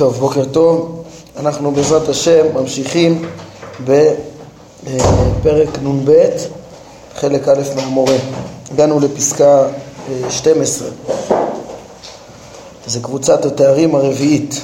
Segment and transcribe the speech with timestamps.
[0.00, 1.02] טוב, בוקר טוב.
[1.36, 3.26] אנחנו בעזרת השם ממשיכים
[3.84, 6.10] בפרק נ"ב,
[7.16, 8.16] חלק א' מהמורה.
[8.72, 9.62] הגענו לפסקה
[10.30, 10.88] 12.
[12.86, 14.60] זה קבוצת התארים הרביעית.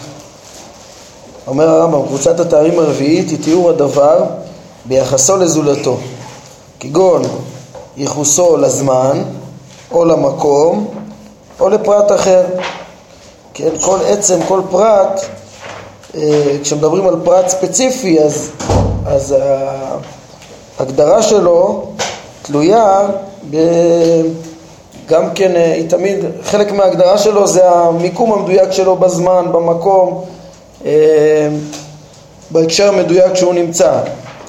[1.47, 4.25] אומר הרמב"ם, קבוצת התארים הרביעית היא תיאור הדבר
[4.85, 5.99] ביחסו לזולתו,
[6.81, 7.23] כגון
[7.97, 9.23] ייחוסו לזמן
[9.93, 10.95] או למקום
[11.61, 12.45] או לפרט אחר.
[13.59, 15.21] כן, כל עצם, כל פרט,
[16.15, 18.51] אה, כשמדברים על פרט ספציפי, אז,
[19.07, 19.35] אז
[20.79, 21.87] ההגדרה שלו
[22.43, 23.01] תלויה
[23.51, 23.57] ב...
[25.09, 30.25] גם כן, אה, היא תמיד, חלק מההגדרה שלו זה המיקום המדויק שלו בזמן, במקום,
[30.87, 31.49] אה,
[32.51, 34.01] בהקשר המדויק שהוא נמצא.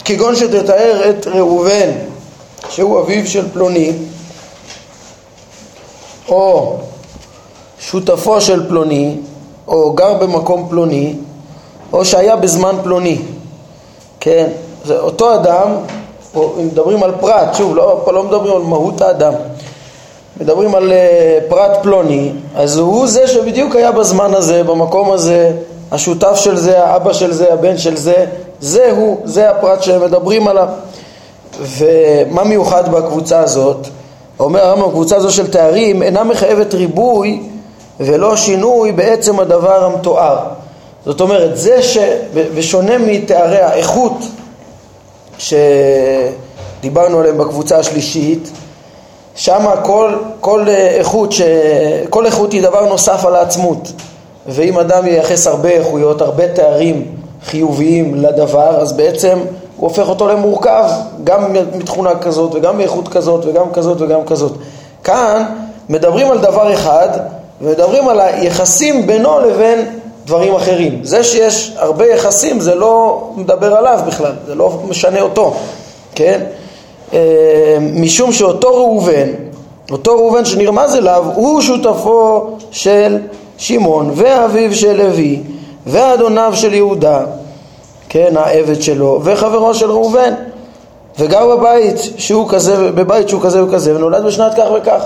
[0.05, 1.91] כגון שתתאר את ראובן,
[2.69, 3.91] שהוא אביו של פלוני,
[6.29, 6.77] או
[7.79, 9.15] שותפו של פלוני,
[9.67, 11.13] או גר במקום פלוני,
[11.93, 13.17] או שהיה בזמן פלוני.
[14.19, 14.47] כן,
[14.85, 15.71] זה אותו אדם,
[16.35, 19.33] או אם מדברים על פרט, שוב, לא, פה לא מדברים על מהות האדם,
[20.41, 25.51] מדברים על uh, פרט פלוני, אז הוא זה שבדיוק היה בזמן הזה, במקום הזה,
[25.91, 28.25] השותף של זה, האבא של זה, הבן של זה,
[28.59, 30.67] זה הוא, זה הפרט שמדברים עליו.
[31.61, 33.87] ומה מיוחד בקבוצה הזאת?
[34.39, 37.41] אומר הרמב"ם, קבוצה הזו של תארים אינה מחייבת ריבוי
[37.99, 40.37] ולא שינוי בעצם הדבר המתואר.
[41.05, 41.97] זאת אומרת, זה ש...
[42.33, 44.17] ושונה מתארי האיכות
[45.37, 48.51] שדיברנו עליהם בקבוצה השלישית,
[49.35, 51.41] שם כל, כל איכות, ש...
[52.09, 53.91] כל איכות היא דבר נוסף על העצמות.
[54.47, 57.05] ואם אדם ייחס הרבה איכויות, הרבה תארים
[57.45, 59.39] חיוביים לדבר, אז בעצם
[59.77, 60.83] הוא הופך אותו למורכב,
[61.23, 64.51] גם מתכונה כזאת וגם מאיכות כזאת וגם כזאת וגם כזאת.
[65.03, 65.45] כאן
[65.89, 67.09] מדברים על דבר אחד
[67.61, 69.85] ומדברים על היחסים בינו לבין
[70.25, 70.99] דברים אחרים.
[71.03, 75.53] זה שיש הרבה יחסים זה לא מדבר עליו בכלל, זה לא משנה אותו,
[76.15, 76.41] כן?
[77.13, 79.29] אה, משום שאותו ראובן,
[79.91, 83.17] אותו ראובן שנרמז אליו, הוא שותפו של
[83.57, 85.41] שמעון ואביו של לוי
[85.87, 87.25] ואדוניו של יהודה,
[88.09, 90.33] כן, העבד שלו, וחברו של ראובן,
[91.19, 95.03] וגר בבית שהוא כזה, בבית שהוא כזה וכזה, ונולד בשנת כך וכך.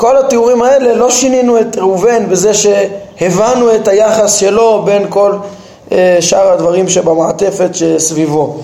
[0.00, 5.32] כל התיאורים האלה לא שינינו את ראובן בזה שהבנו את היחס שלו בין כל
[5.92, 8.56] אה, שאר הדברים שבמעטפת שסביבו.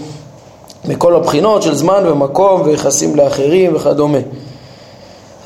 [0.85, 4.19] מכל הבחינות של זמן ומקום ויחסים לאחרים וכדומה.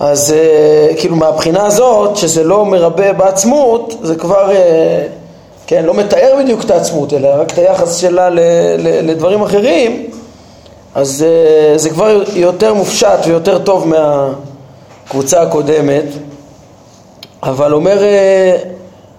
[0.01, 5.07] אז אה, כאילו מהבחינה הזאת שזה לא מרבה בעצמות זה כבר אה,
[5.67, 8.29] כן, לא מתאר בדיוק את העצמות אלא רק את היחס שלה
[9.03, 10.07] לדברים אחרים
[10.95, 11.25] אז
[11.77, 14.29] זה כבר יותר מופשט ויותר טוב מה
[15.09, 16.05] הקבוצה הקודמת,
[17.43, 18.57] אבל אומר, אה,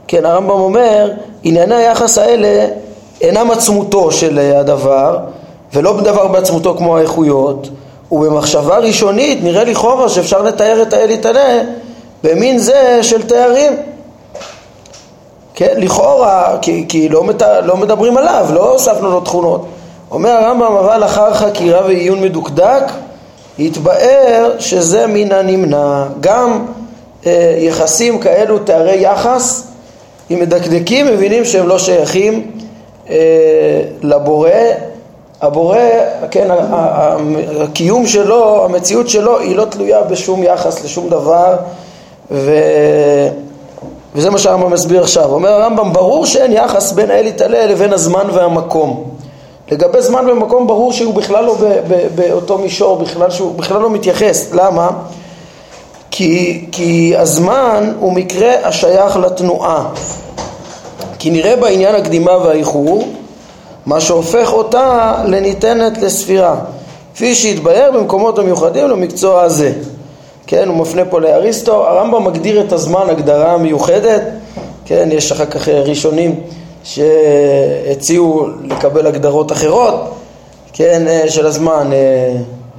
[0.07, 1.11] כן, הרמב"ם אומר,
[1.43, 2.67] ענייני היחס האלה
[3.21, 5.17] אינם עצמותו של אה, הדבר,
[5.73, 7.69] ולא דבר בעצמותו כמו האיכויות,
[8.11, 11.61] ובמחשבה ראשונית נראה לכאורה שאפשר לתאר את האל יתעלה
[12.23, 13.73] במין זה של תארים.
[15.53, 19.65] כן, לכאורה, כי, כי לא, מת, לא מדברים עליו, לא הוספנו לו תכונות.
[20.11, 22.83] אומר הרמב"ם, אבל אחר חקירה ועיון מדוקדק,
[23.59, 26.05] התבאר שזה מן הנמנע.
[26.19, 26.65] גם
[27.25, 29.67] אה, יחסים כאלו, תארי יחס,
[30.31, 32.51] אם מדקדקים מבינים שהם לא שייכים
[33.09, 33.15] אה,
[34.01, 34.49] לבורא.
[35.41, 35.77] הבורא,
[36.31, 36.47] כן,
[37.61, 41.55] הקיום שלו, המציאות שלו, היא לא תלויה בשום יחס לשום דבר,
[42.31, 42.59] ו...
[44.15, 45.31] וזה מה שהרמב"ם מסביר עכשיו.
[45.31, 49.03] אומר הרמב"ם, ברור שאין יחס בין האל יתעלה לבין הזמן והמקום.
[49.71, 51.55] לגבי זמן ומקום ברור שהוא בכלל לא
[52.15, 54.51] באותו מישור, בכלל שהוא בכלל לא מתייחס.
[54.53, 54.89] למה?
[56.11, 59.89] כי, כי הזמן הוא מקרה השייך לתנועה.
[61.19, 63.07] כי נראה בעניין הקדימה והאיחור
[63.85, 66.55] מה שהופך אותה לניתנת לספירה,
[67.15, 69.73] כפי שהתבהר במקומות המיוחדים למקצוע הזה.
[70.47, 74.21] כן, הוא מפנה פה לאריסטו, הרמב"ם מגדיר את הזמן הגדרה מיוחדת,
[74.85, 76.35] כן, יש אחר כך ראשונים
[76.83, 80.15] שהציעו לקבל הגדרות אחרות,
[80.73, 81.97] כן, אה, של הזמן, אה,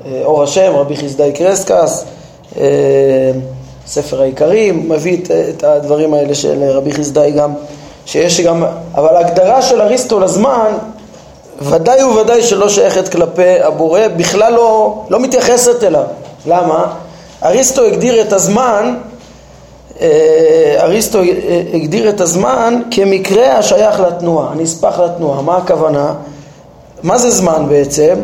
[0.07, 2.05] אה, אור השם, רבי חסדאי קרסקס,
[3.87, 5.19] ספר העיקרים, מביא
[5.51, 7.53] את הדברים האלה של רבי חסדאי גם,
[8.07, 8.65] שיש גם,
[8.95, 10.73] אבל ההגדרה של אריסטו לזמן
[11.63, 16.05] ודאי וודאי שלא שייכת כלפי הבורא, בכלל לא, לא מתייחסת אליו.
[16.47, 16.95] למה?
[17.45, 18.95] אריסטו הגדיר את הזמן
[20.79, 25.43] אריסטו אה, הגדיר את הזמן כמקרה השייך לתנועה, הנספח לתנועה.
[25.43, 26.15] מה הכוונה?
[27.03, 28.15] מה זה זמן בעצם?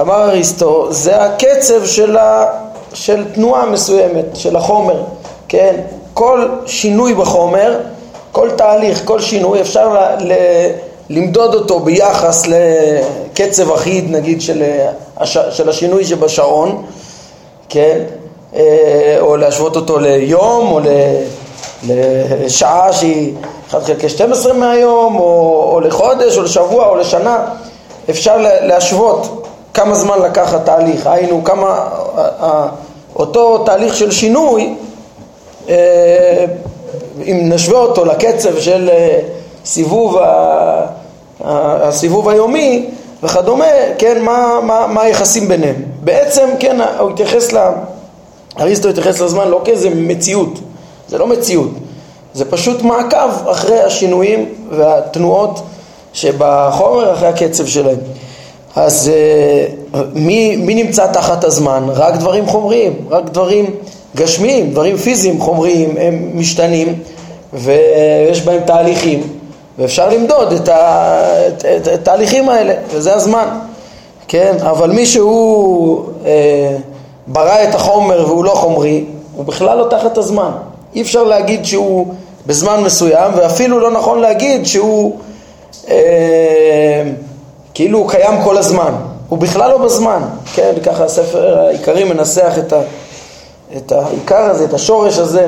[0.00, 2.46] אמר אריסטו, זה הקצב של, ה,
[2.94, 5.02] של תנועה מסוימת, של החומר,
[5.48, 5.76] כן?
[6.14, 7.80] כל שינוי בחומר
[8.34, 10.32] כל תהליך, כל שינוי, אפשר ל, ל,
[11.10, 14.62] למדוד אותו ביחס לקצב אחיד, נגיד, של,
[15.50, 16.84] של השינוי שבשעון,
[17.68, 17.98] כן?
[18.56, 20.80] אה, או להשוות אותו ליום, או
[21.82, 23.32] לשעה שהיא
[23.70, 27.38] 1 חלקי 12 מהיום, או, או לחודש, או לשבוע, או לשנה.
[28.10, 31.88] אפשר להשוות כמה זמן לקח התהליך, היינו כמה,
[33.16, 34.74] אותו תהליך של שינוי,
[35.68, 36.44] אה,
[37.18, 39.18] אם נשווה אותו לקצב של אה,
[39.64, 40.18] סיבוב,
[41.40, 42.86] הסיבוב היומי
[43.22, 43.64] וכדומה,
[43.98, 45.82] כן, מה, מה, מה היחסים ביניהם.
[46.00, 47.58] בעצם, כן, הוא התייחס, ל...
[48.60, 50.58] אריסטו התייחס לזמן לא כאיזה מציאות,
[51.08, 51.70] זה לא מציאות,
[52.34, 55.62] זה פשוט מעקב אחרי השינויים והתנועות
[56.12, 57.98] שבחומר, אחרי הקצב שלהם.
[58.76, 59.66] אז אה,
[60.14, 61.84] מי, מי נמצא תחת הזמן?
[61.88, 63.70] רק דברים חומריים, רק דברים
[64.16, 66.98] גשמיים, דברים פיזיים חומריים, הם משתנים
[67.52, 69.22] ויש בהם תהליכים
[69.78, 70.68] ואפשר למדוד את
[71.88, 73.48] התהליכים האלה, וזה הזמן,
[74.28, 74.56] כן?
[74.60, 76.76] אבל מי שהוא אה,
[77.26, 79.04] ברא את החומר והוא לא חומרי,
[79.36, 80.50] הוא בכלל לא תחת הזמן.
[80.94, 82.14] אי אפשר להגיד שהוא
[82.46, 85.18] בזמן מסוים, ואפילו לא נכון להגיד שהוא
[85.88, 87.02] אה,
[87.74, 88.92] כאילו הוא קיים כל הזמן.
[89.28, 90.22] הוא בכלל לא בזמן,
[90.54, 90.72] כן?
[90.82, 92.80] ככה הספר העיקרי מנסח את, ה,
[93.76, 95.46] את העיקר הזה, את השורש הזה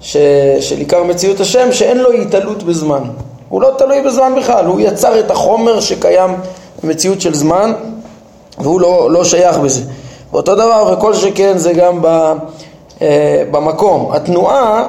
[0.00, 0.16] ש,
[0.60, 3.02] של עיקר מציאות השם, שאין לו התעלות בזמן.
[3.48, 6.30] הוא לא תלוי בזמן בכלל, הוא יצר את החומר שקיים
[6.82, 7.72] במציאות של זמן
[8.58, 9.82] והוא לא, לא שייך בזה.
[10.36, 12.06] ואותו דבר וכל שכן זה גם ב,
[13.02, 14.12] אה, במקום.
[14.12, 14.86] התנועה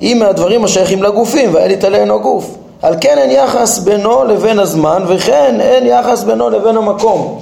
[0.00, 2.50] היא מהדברים השייכים לגופים ואין יתעלה הגוף.
[2.82, 7.40] על כן אין יחס בינו לבין הזמן וכן אין יחס בינו לבין המקום.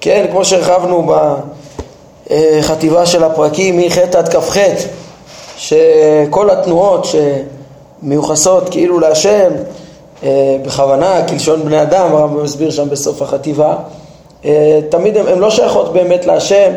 [0.00, 1.12] כן, כמו שהרחבנו
[2.30, 4.56] בחטיבה של הפרקים מח' עד כ"ח,
[5.56, 7.06] שכל התנועות
[8.02, 9.50] שמיוחסות כאילו להשם
[10.22, 14.03] אה, בכוונה, כלשון בני אדם, הרב מסביר שם בסוף החטיבה, אה,
[14.88, 16.72] תמיד הן לא שייכות באמת להשם,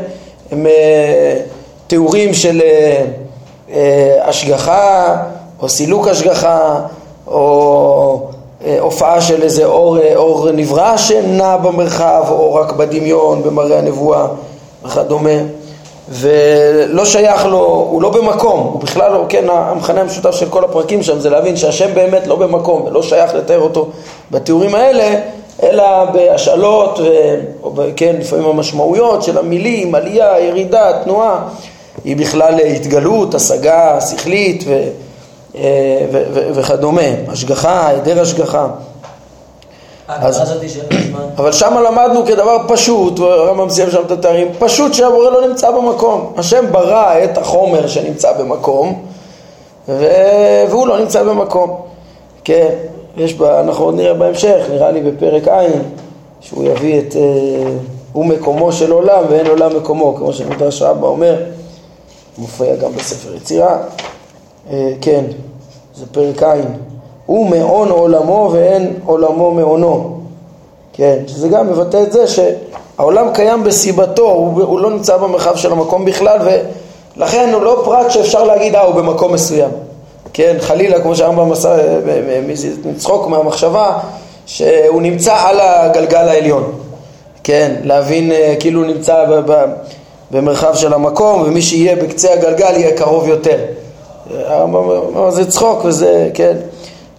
[0.51, 1.39] הן אה,
[1.87, 2.61] תיאורים של
[4.21, 5.15] השגחה
[5.61, 6.79] או סילוק השגחה
[7.27, 8.27] או
[8.79, 14.27] הופעה של איזה אור, אור נברא שנע במרחב או רק בדמיון, במראה הנבואה
[14.85, 15.39] וכדומה.
[16.09, 17.59] ולא שייך לו,
[17.89, 21.57] הוא לא במקום, הוא בכלל לא, כן, המכנה המשותף של כל הפרקים שם זה להבין
[21.57, 23.87] שהשם באמת לא במקום ולא שייך לתאר אותו
[24.31, 25.19] בתיאורים האלה,
[25.63, 26.99] אלא בהשאלות,
[27.63, 31.47] או כן, לפעמים המשמעויות של המילים, עלייה, ירידה, תנועה,
[32.03, 34.87] היא בכלל התגלות, השגה שכלית ו,
[35.55, 35.59] ו,
[36.11, 38.67] ו, ו, וכדומה, השגחה, היעדר השגחה.
[40.07, 40.53] אז,
[41.37, 46.33] אבל שם למדנו כדבר פשוט, הרמב"ם סיים שם את התארים, פשוט שהבורא לא נמצא במקום.
[46.37, 49.05] השם ברא את החומר שנמצא במקום,
[49.89, 50.07] ו...
[50.69, 51.81] והוא לא נמצא במקום.
[52.43, 52.69] כן,
[53.17, 55.67] יש בה, אנחנו עוד נראה בהמשך, נראה לי בפרק ע',
[56.41, 57.21] שהוא יביא את, אה,
[58.13, 61.35] הוא מקומו של עולם ואין עולם מקומו, כמו שמדרש רבא אומר,
[62.37, 63.77] מופיע גם בספר יצירה.
[64.71, 65.23] אה, כן,
[65.95, 66.55] זה פרק ע'.
[67.25, 70.19] הוא מעון עולמו ואין עולמו מעונו.
[70.93, 75.71] כן, שזה גם מבטא את זה שהעולם קיים בסיבתו, הוא, הוא לא נמצא במרחב של
[75.71, 76.37] המקום בכלל
[77.17, 79.86] ולכן הוא לא פרט שאפשר להגיד אה הוא במקום מסוים.
[80.33, 81.77] כן, חלילה כמו שהרמב"ם עשה,
[82.85, 83.99] נצחוק מהמחשבה
[84.45, 86.71] שהוא נמצא על הגלגל העליון.
[87.43, 89.65] כן, להבין אה, כאילו הוא נמצא ב, ב,
[90.31, 93.57] במרחב של המקום ומי שיהיה בקצה הגלגל יהיה קרוב יותר.
[94.31, 96.57] הרמב"ם אומר זה צחוק וזה, כן.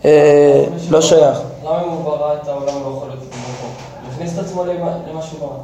[0.05, 1.39] אה, לא שייך.
[1.65, 3.71] למה אם הוא ברא את העולם לא יכול להיות במקום?
[4.13, 5.57] הכניס את עצמו למה שהוא ברא.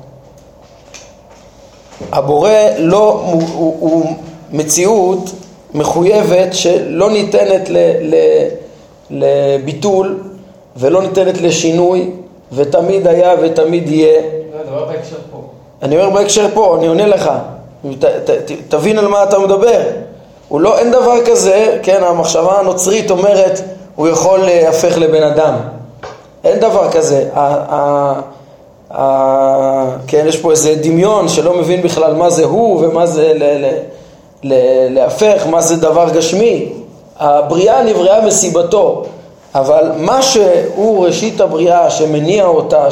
[2.13, 4.15] הבורא לא, הוא, הוא, הוא
[4.53, 5.31] מציאות
[5.75, 8.15] מחויבת שלא ניתנת ל, ל,
[9.11, 10.19] לביטול
[10.77, 12.11] ולא ניתנת לשינוי
[12.53, 14.21] ותמיד היה ותמיד יהיה.
[14.23, 15.39] לא, אני אומר בהקשר פה.
[15.83, 17.31] אני אומר בהקשר פה, אני עונה לך.
[17.99, 19.81] ת, ת, ת, תבין על מה אתה מדבר.
[20.49, 23.61] הוא לא, אין דבר כזה, כן, המחשבה הנוצרית אומרת
[23.95, 25.55] הוא יכול להפך לבן אדם.
[26.45, 27.29] אין דבר כזה.
[30.07, 33.33] כן, יש פה איזה דמיון שלא מבין בכלל מה זה הוא ומה זה
[34.91, 36.69] להפך, מה זה דבר גשמי.
[37.19, 39.05] הבריאה נבראה מסיבתו,
[39.55, 42.89] אבל מה שהוא ראשית הבריאה שמניע אותה,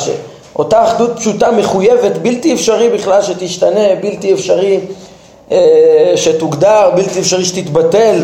[0.56, 4.80] אותה אחדות פשוטה מחויבת, בלתי אפשרי בכלל שתשתנה, בלתי אפשרי
[5.52, 8.23] אה, שתוגדר, בלתי אפשרי שתתבטל,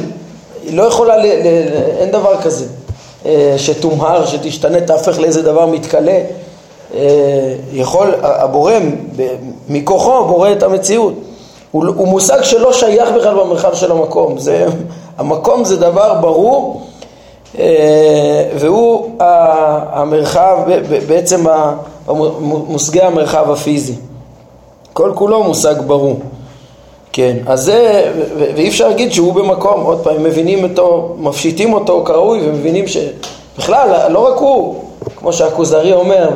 [0.63, 1.69] היא לא יכולה, ל, ל, ל,
[1.99, 2.65] אין דבר כזה,
[3.27, 6.21] אה, שתומהר, שתשתנה, תהפך לאיזה דבר מתכלה.
[6.95, 8.73] אה, יכול, הבורא,
[9.69, 11.15] מכוחו בורא את המציאות.
[11.71, 14.39] הוא, הוא מושג שלא שייך בכלל במרחב של המקום.
[14.39, 14.67] זה,
[15.19, 16.83] המקום זה דבר ברור
[18.59, 19.11] והוא
[19.91, 20.59] המרחב,
[21.09, 21.45] בעצם
[22.41, 23.95] מושגי המרחב הפיזי.
[24.93, 26.17] כל כולו מושג ברור.
[27.13, 32.49] כן, אז זה, ואי אפשר להגיד שהוא במקום, עוד פעם, מבינים אותו, מפשיטים אותו כראוי
[32.49, 34.75] ומבינים שבכלל, לא רק הוא,
[35.17, 36.31] כמו שהכוזרי אומר,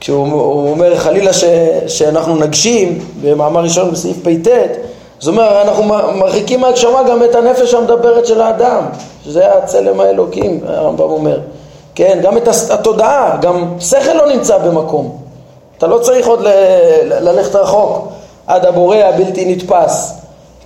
[0.00, 1.44] כשהוא אומר חלילה ש,
[1.86, 4.50] שאנחנו נגשים, במאמר ראשון בסעיף פט,
[5.18, 5.82] זאת אומרת, אנחנו
[6.14, 8.84] מרחיקים מהגשמה גם את הנפש המדברת של האדם,
[9.24, 11.38] שזה הצלם האלוקים, הרמב"ם אומר.
[11.94, 15.16] כן, גם את התודעה, גם שכל לא נמצא במקום.
[15.78, 16.48] אתה לא צריך עוד ל-
[17.28, 18.08] ללכת רחוק
[18.46, 20.14] עד הבורא הבלתי נתפס.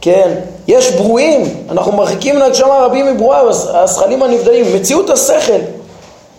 [0.01, 0.35] כן,
[0.69, 3.41] יש ברואים, אנחנו מרחיקים מהגשמה רבים מברואה,
[3.75, 5.61] השכלים הנבדלים, מציאות השכל,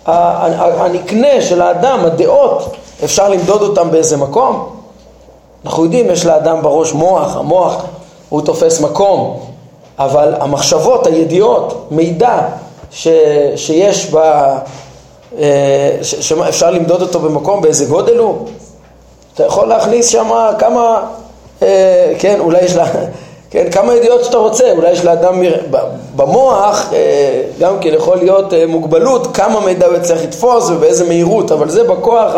[0.06, 4.76] הנקנה של האדם, הדעות, אפשר למדוד אותם באיזה מקום?
[5.66, 7.86] אנחנו יודעים, יש לאדם בראש מוח, המוח
[8.30, 9.40] הוא תופס מקום,
[10.00, 12.40] אבל המחשבות, הידיעות, מידע
[12.92, 13.08] ש,
[13.56, 14.18] שיש ב...
[15.40, 18.48] אה, שאפשר למדוד אותו במקום, באיזה גודל הוא?
[19.34, 21.04] אתה יכול להכניס שם כמה,
[21.62, 22.86] אה, כן, אולי יש לה,
[23.52, 25.42] כן, כמה ידיעות שאתה רוצה, אולי יש לאדם
[26.16, 31.70] במוח, אה, גם כן יכול להיות מוגבלות, כמה מידע הוא יצטרך לתפוס ובאיזה מהירות, אבל
[31.70, 32.36] זה בכוח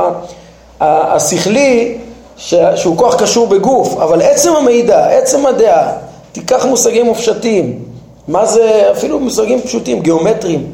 [0.81, 1.98] השכלי
[2.38, 5.91] שהוא כוח קשור בגוף, אבל עצם המידע, עצם הדעה,
[6.31, 7.84] תיקח מושגים מופשטים,
[8.27, 10.74] מה זה, אפילו מושגים פשוטים, גיאומטריים,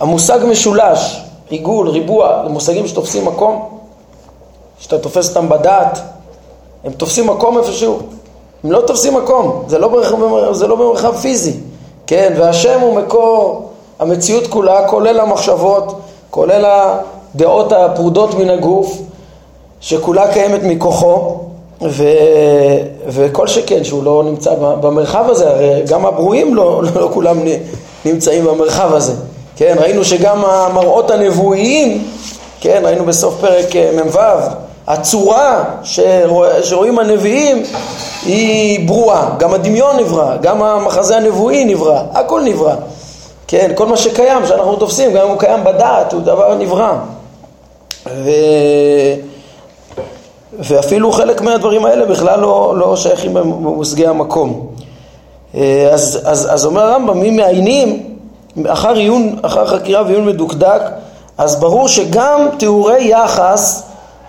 [0.00, 3.68] המושג משולש, עיגול, ריבוע, זה מושגים שתופסים מקום,
[4.78, 5.98] שאתה תופס אותם בדעת,
[6.84, 7.98] הם תופסים מקום איפשהו,
[8.64, 11.52] הם לא תופסים מקום, זה לא, במרחב, זה לא במרחב פיזי,
[12.06, 13.68] כן, והשם הוא מקור
[13.98, 16.64] המציאות כולה, כולל המחשבות, כולל
[17.34, 18.98] הדעות הפרודות מן הגוף,
[19.80, 21.38] שכולה קיימת מכוחו,
[21.82, 22.04] ו...
[23.08, 27.38] וכל שכן שהוא לא נמצא במרחב הזה, הרי גם הברואים לא, לא כולם
[28.04, 29.12] נמצאים במרחב הזה.
[29.56, 32.04] כן, ראינו שגם המראות הנבואיים,
[32.60, 34.18] כן, ראינו בסוף פרק אה, מ"ו,
[34.86, 36.46] הצורה שרוא...
[36.62, 37.62] שרואים הנביאים
[38.26, 42.74] היא ברורה, גם הדמיון נברא, גם המחזה הנבואי נברא, הכל נברא.
[43.46, 46.92] כן, כל מה שקיים, שאנחנו תופסים, גם אם הוא קיים בדעת, הוא דבר נברא.
[48.06, 48.30] ו...
[50.58, 54.66] ואפילו חלק מהדברים האלה בכלל לא, לא שייכים במושגי המקום.
[55.54, 58.16] אה, אז, אז, אז אומר הרמב"ם, אם מעיינים
[58.66, 60.82] אחר עיון, אחר חקירה ועיון מדוקדק,
[61.38, 63.82] אז ברור שגם תיאורי יחס,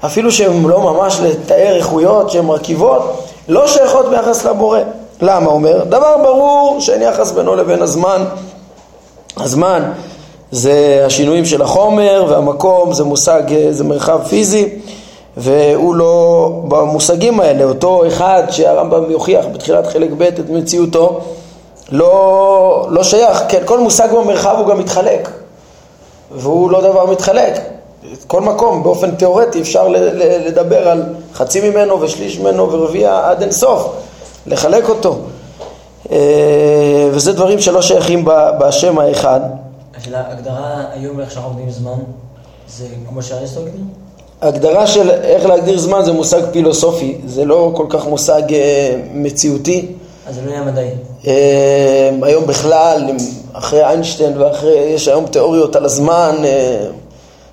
[0.05, 4.79] אפילו שהם לא ממש לתאר איכויות שהן מרכיבות, לא שייכות ביחס לבורא.
[5.21, 5.83] למה אומר?
[5.83, 8.25] דבר ברור שאין יחס בינו לבין הזמן.
[9.37, 9.91] הזמן
[10.51, 14.69] זה השינויים של החומר והמקום זה מושג, זה מרחב פיזי
[15.37, 21.19] והוא לא במושגים האלה, אותו אחד שהרמב"ם יוכיח בתחילת חלק ב' את מציאותו
[21.91, 25.29] לא, לא שייך, כן, כל מושג במרחב הוא גם מתחלק.
[26.35, 27.61] והוא לא דבר מתחלק.
[28.27, 29.87] כל מקום באופן תיאורטי אפשר
[30.45, 33.95] לדבר על חצי ממנו ושליש ממנו ורביע עד אין סוף
[34.45, 35.17] לחלק אותו.
[36.11, 38.25] אה, וזה דברים שלא שייכים
[38.59, 39.39] בשם האחד.
[39.97, 41.99] השאלה, הגדרה היום איך שאנחנו עובדים זמן
[42.67, 43.81] זה כמו שאריסטו הגדיר?
[44.41, 49.87] הגדרה של איך להגדיר זמן זה מושג פילוסופי, זה לא כל כך מושג אה, מציאותי.
[50.27, 50.89] אז זה לא יהיה מדעי.
[51.27, 53.11] אה, היום בכלל,
[53.53, 56.85] אחרי איינשטיין ואחרי, יש היום תיאוריות על הזמן אה,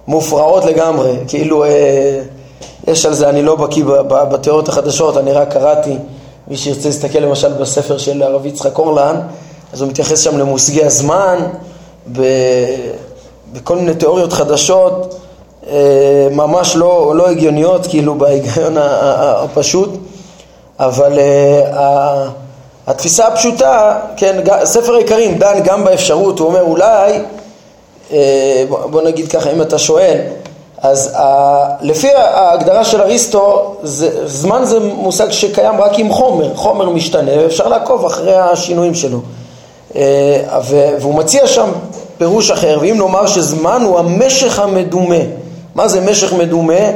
[0.06, 1.64] מופרעות לגמרי, כאילו
[2.86, 5.96] יש על זה, אני לא בקיא בתיאוריות החדשות, אני רק קראתי,
[6.48, 9.20] מי שירצה להסתכל למשל בספר של הרב יצחק אורלן,
[9.72, 11.38] אז הוא מתייחס שם למושגי הזמן,
[13.52, 15.14] בכל מיני תיאוריות חדשות.
[15.70, 19.90] אה, ממש לא, לא הגיוניות, כאילו בהיגיון הפשוט,
[20.80, 22.26] אבל אה,
[22.86, 27.20] התפיסה הפשוטה, כן, ספר העיקרים דן גם באפשרות, הוא אומר אולי,
[28.12, 30.18] אה, בוא נגיד ככה, אם אתה שואל,
[30.82, 31.16] אז
[31.80, 33.74] לפי ההגדרה של אריסטו,
[34.26, 39.18] זמן זה מושג שקיים רק עם חומר, חומר משתנה, ואפשר לעקוב אחרי השינויים שלו.
[41.00, 41.70] והוא מציע שם
[42.18, 45.14] פירוש אחר, ואם נאמר שזמן הוא המשך המדומה
[45.78, 46.90] מה זה משך מדומה?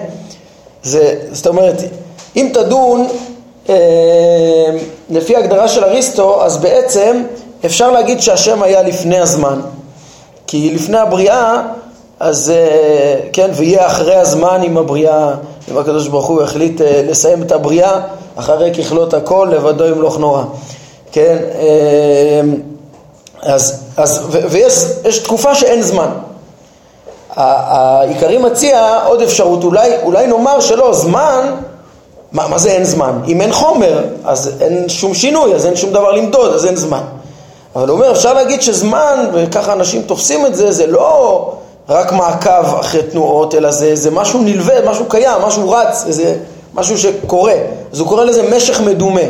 [0.83, 1.83] זה, זאת אומרת,
[2.37, 3.07] אם תדון
[3.69, 3.75] אה,
[5.11, 7.23] לפי הגדרה של אריסטו, אז בעצם
[7.65, 9.61] אפשר להגיד שהשם היה לפני הזמן.
[10.47, 11.63] כי לפני הבריאה,
[12.21, 15.35] אז אה, כן, ויהיה אחרי הזמן עם הבריאה,
[15.71, 18.01] אם הקדוש ברוך הוא החליט אה, לסיים את הבריאה,
[18.37, 20.45] אחרי ככלות הכל, לבדו ימלוך נורא.
[21.13, 22.41] כן, אה,
[23.43, 26.09] אז, אז, ויש תקופה שאין זמן.
[27.37, 31.55] העיקרי מציע עוד אפשרות, אולי, אולי נאמר שלא, זמן,
[32.33, 33.19] מה, מה זה אין זמן?
[33.29, 37.03] אם אין חומר, אז אין שום שינוי, אז אין שום דבר למדוד, אז אין זמן.
[37.77, 41.53] אבל הוא אומר, אפשר להגיד שזמן, וככה אנשים תופסים את זה, זה לא
[41.89, 46.35] רק מעקב אחרי תנועות, אלא זה, זה משהו נלווה, משהו קיים, משהו רץ, זה
[46.75, 47.55] משהו שקורה.
[47.93, 49.21] אז הוא קורא לזה משך מדומה.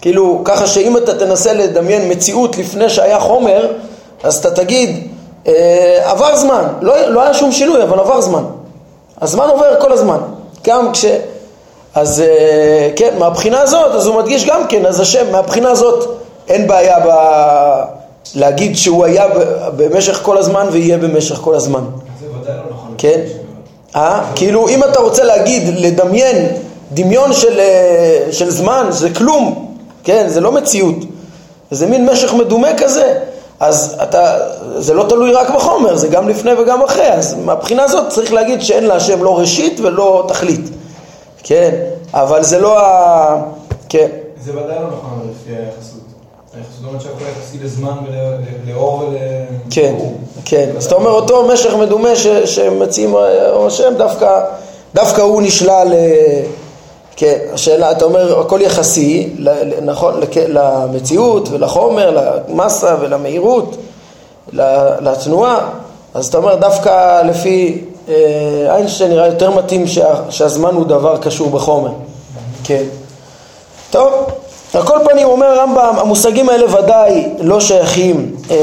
[0.00, 3.72] כאילו, ככה שאם אתה תנסה לדמיין מציאות לפני שהיה חומר,
[4.22, 5.08] אז אתה תגיד,
[5.46, 8.44] אה, עבר זמן, לא, לא היה שום שינוי, אבל עבר זמן.
[9.20, 10.18] הזמן עובר כל הזמן.
[10.64, 11.04] גם כש...
[11.94, 16.18] אז אה, כן, מהבחינה הזאת, אז הוא מדגיש גם כן, אז השם, מהבחינה הזאת
[16.48, 17.10] אין בעיה ב...
[18.34, 19.24] להגיד שהוא היה
[19.76, 21.84] במשך כל הזמן ויהיה במשך כל הזמן.
[22.20, 22.94] זה ודאי לא נכון.
[22.98, 23.20] כן?
[23.96, 24.22] אה?
[24.34, 26.46] כאילו אם אתה רוצה להגיד, לדמיין
[26.92, 30.28] דמיון של, אה, של זמן, זה כלום, כן?
[30.28, 30.96] זה לא מציאות.
[31.70, 33.18] זה מין משך מדומה כזה.
[33.60, 34.36] אז אתה,
[34.76, 37.12] זה לא תלוי רק בחומר, זה גם לפני וגם אחרי.
[37.12, 40.70] אז מהבחינה הזאת צריך להגיד שאין להשם לא ראשית ולא תכלית.
[41.42, 41.70] כן?
[42.14, 43.42] אבל זה לא ה...
[43.88, 44.08] כן.
[44.44, 46.00] זה ודאי לא נכון לפי היחסות.
[46.54, 47.96] היחסות אומרת שהכל יחסי לזמן
[48.66, 49.16] ולאור ול...
[49.70, 49.94] כן,
[50.44, 50.70] כן.
[50.76, 53.14] אז אתה אומר אותו משך מדומה שמציעים
[53.66, 54.40] השם, דווקא,
[54.94, 56.42] דווקא הוא נשלל, אה,
[57.20, 59.28] כן, השאלה, אתה אומר הכל יחסי,
[59.82, 62.10] נכון, למציאות ולחומר,
[62.48, 63.76] למסה ולמהירות,
[65.00, 65.68] לתנועה,
[66.14, 68.14] אז אתה אומר דווקא לפי אה,
[68.68, 71.90] איינשטיין נראה יותר מתאים שה, שהזמן הוא דבר קשור בחומר,
[72.64, 72.84] כן.
[73.90, 74.12] טוב,
[74.74, 78.56] על כל פנים אומר הרמב"ם, המושגים האלה ודאי לא שייכים אה,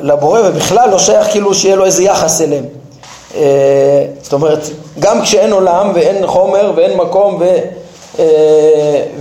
[0.00, 2.64] לבורא ובכלל לא שייך כאילו שיהיה לו איזה יחס אליהם.
[3.36, 4.60] אה, זאת אומרת,
[4.98, 7.44] גם כשאין עולם ואין חומר ואין מקום ו,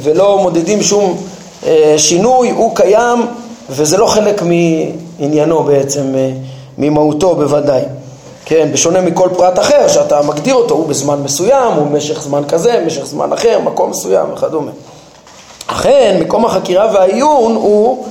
[0.03, 1.17] ולא מודדים שום
[1.67, 3.25] אה, שינוי, הוא קיים
[3.69, 6.31] וזה לא חלק מעניינו בעצם, אה,
[6.77, 7.81] ממהותו בוודאי.
[8.45, 12.79] כן, בשונה מכל פרט אחר שאתה מגדיר אותו, הוא בזמן מסוים, הוא במשך זמן כזה,
[12.83, 14.71] במשך זמן אחר, מקום מסוים וכדומה.
[15.67, 18.05] אכן, מקום החקירה והעיון הוא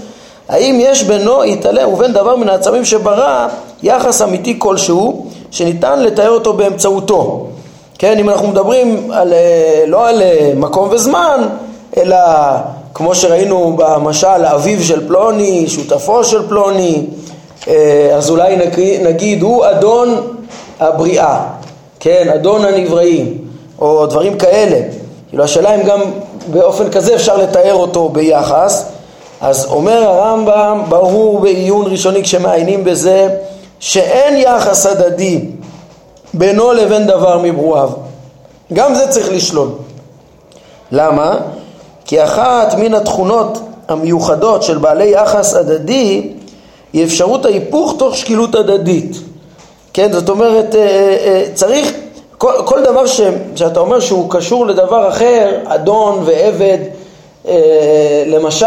[0.48, 3.48] האם יש בינו יתעלה ובין דבר מן העצמים שברא
[3.82, 7.46] יחס אמיתי כלשהו שניתן לתאר אותו באמצעותו.
[7.98, 11.48] כן, אם אנחנו מדברים על, אה, לא על אה, מקום וזמן,
[11.96, 12.16] אלא
[12.94, 17.06] כמו שראינו במשל אביו של פלוני, שותפו של פלוני,
[17.68, 18.56] אה, אז אולי
[19.02, 20.36] נגיד הוא אדון
[20.80, 21.40] הבריאה,
[22.00, 23.38] כן, אדון הנבראים,
[23.80, 24.80] או דברים כאלה.
[25.28, 26.00] כאילו השאלה אם גם
[26.50, 28.84] באופן כזה אפשר לתאר אותו ביחס.
[29.40, 33.28] אז אומר הרמב"ם, ברור בעיון ראשוני כשמעיינים בזה,
[33.80, 35.40] שאין יחס הדדי
[36.38, 37.90] בינו לבין דבר מברואיו.
[38.72, 39.68] גם זה צריך לשלול.
[40.92, 41.38] למה?
[42.04, 46.30] כי אחת מן התכונות המיוחדות של בעלי יחס הדדי
[46.92, 49.16] היא אפשרות ההיפוך תוך שקילות הדדית.
[49.92, 51.92] כן, זאת אומרת, אה, אה, צריך
[52.38, 53.20] כל, כל דבר ש,
[53.56, 56.78] שאתה אומר שהוא קשור לדבר אחר, אדון ועבד
[57.48, 58.66] אה, למשל,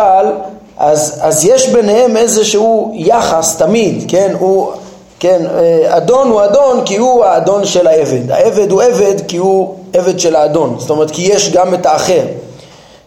[0.77, 4.35] אז, אז יש ביניהם איזשהו יחס תמיד, כן?
[4.39, 4.71] הוא,
[5.21, 9.75] כן, אה, אדון הוא אדון כי הוא האדון של העבד, העבד הוא עבד כי הוא
[9.93, 12.21] עבד של האדון, זאת אומרת כי יש גם את האחר,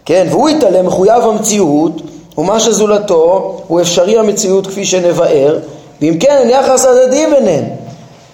[0.05, 0.27] כן?
[0.31, 1.93] והוא יתעלם מחויב המציאות
[2.39, 5.59] ומה שזולתו הוא אפשרי המציאות כפי שנבאר,
[6.01, 7.65] ואם כן יחס הדדי ביניהם.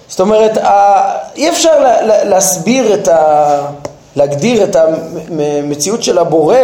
[0.09, 0.59] זאת אומרת,
[1.37, 1.73] אי אפשר
[2.25, 3.61] להסביר את ה...
[4.17, 6.57] להגדיר את המציאות של הבורא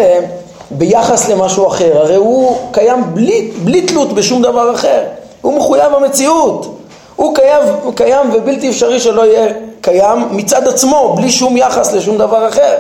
[0.71, 5.03] ביחס למשהו אחר, הרי הוא קיים בלי, בלי תלות בשום דבר אחר,
[5.43, 6.76] הוא מחויב המציאות,
[7.17, 9.47] הוא קיים, הוא קיים ובלתי אפשרי שלא יהיה
[9.81, 12.75] קיים מצד עצמו, בלי שום יחס לשום דבר אחר.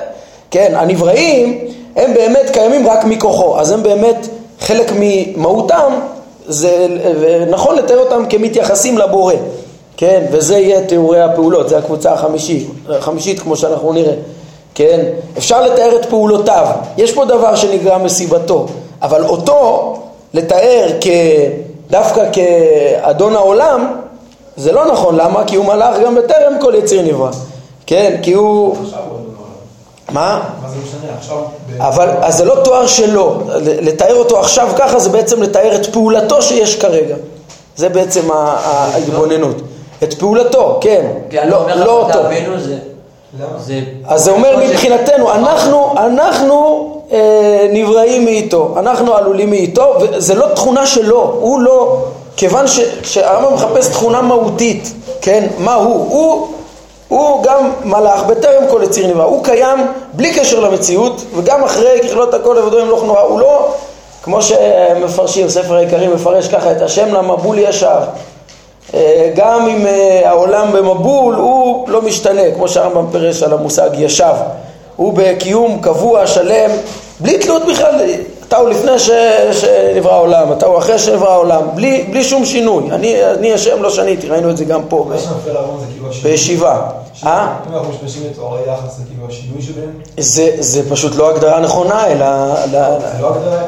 [0.50, 1.58] כן, הנבראים
[1.96, 4.26] הם באמת קיימים רק מכוחו, אז הם באמת
[4.60, 5.92] חלק ממהותם,
[6.46, 6.86] זה
[7.50, 9.34] נכון לתאר אותם כמתייחסים לבורא.
[9.96, 14.14] כן, וזה יהיה תיאורי הפעולות, זה הקבוצה החמישית, החמישית כמו שאנחנו נראה,
[14.74, 15.00] כן,
[15.38, 18.66] אפשר לתאר את פעולותיו, יש פה דבר שנגרם מסיבתו,
[19.02, 19.94] אבל אותו
[20.34, 21.06] לתאר כ...
[21.90, 23.92] דווקא כאדון העולם,
[24.56, 25.44] זה לא נכון, למה?
[25.46, 27.30] כי הוא מלאך גם בטרם כל יציר נברא,
[27.86, 28.76] כן, כי הוא...
[30.12, 30.40] מה?
[30.62, 31.12] מה זה משנה?
[31.18, 31.36] עכשיו...
[31.78, 36.42] אבל, אז זה לא תואר שלו, לתאר אותו עכשיו ככה זה בעצם לתאר את פעולתו
[36.42, 37.16] שיש כרגע,
[37.76, 39.56] זה בעצם ההתבוננות.
[40.02, 41.06] את פעולתו, כן,
[41.44, 42.18] לא, לא אותו.
[44.04, 50.86] אז זה אומר מבחינתנו, אנחנו, אנחנו אה, נבראים מאיתו, אנחנו עלולים מאיתו, וזה לא תכונה
[50.86, 52.04] שלו, הוא לא,
[52.36, 52.64] כיוון
[53.02, 55.94] שהרמב"ם מחפש תכונה מהותית, כן, מה הוא?
[55.94, 56.48] הוא,
[57.08, 62.34] הוא גם מלאך בטרם כל יציר נברא, הוא קיים בלי קשר למציאות, וגם אחרי ככלות
[62.34, 63.68] הכל עבודו ימלוך נורא, הוא לא,
[64.22, 67.98] כמו שמפרשים, ספר העיקרים מפרש ככה את השם למבול ישר,
[68.94, 74.34] אה, גם אם אה, העולם במבול, הוא לא משתנה, כמו שהרמב"ם פירש על המושג ישב.
[74.96, 76.70] הוא בקיום קבוע, שלם,
[77.20, 78.00] בלי תלות בכלל,
[78.48, 79.10] אתה הוא לפני ש...
[79.52, 82.90] שנברא העולם, אתה הוא אחרי שנברא העולם, בלי, בלי שום שינוי.
[82.90, 86.08] אני, אני השם לא שניתי, ראינו את זה גם פה מה שנופל לארון זה כאילו
[86.10, 86.30] השינוי.
[86.30, 86.80] בישיבה.
[87.26, 87.48] אה?
[87.70, 89.90] אם אנחנו משתמשים בתוארי יחס, זה כאילו השינוי שלהם?
[90.18, 92.26] זה, זה פשוט לא הגדרה נכונה, אלא...
[92.70, 92.78] זה
[93.22, 93.58] לא הגדרה?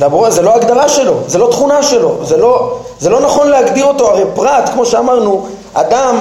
[0.00, 3.84] למרות, זה לא הגדרה שלו, זה לא תכונה שלו, זה לא, זה לא נכון להגדיר
[3.84, 6.18] אותו, הרי פרט, כמו שאמרנו, אדם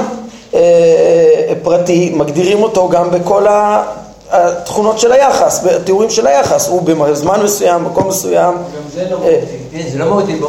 [0.53, 0.59] אה,
[1.63, 3.83] פרטי, מגדירים אותו גם בכל ה-
[4.33, 8.53] התכונות של היחס, בתיאורים של היחס, הוא בזמן מסוים, מקום מסוים,
[9.99, 10.39] לא מהותי.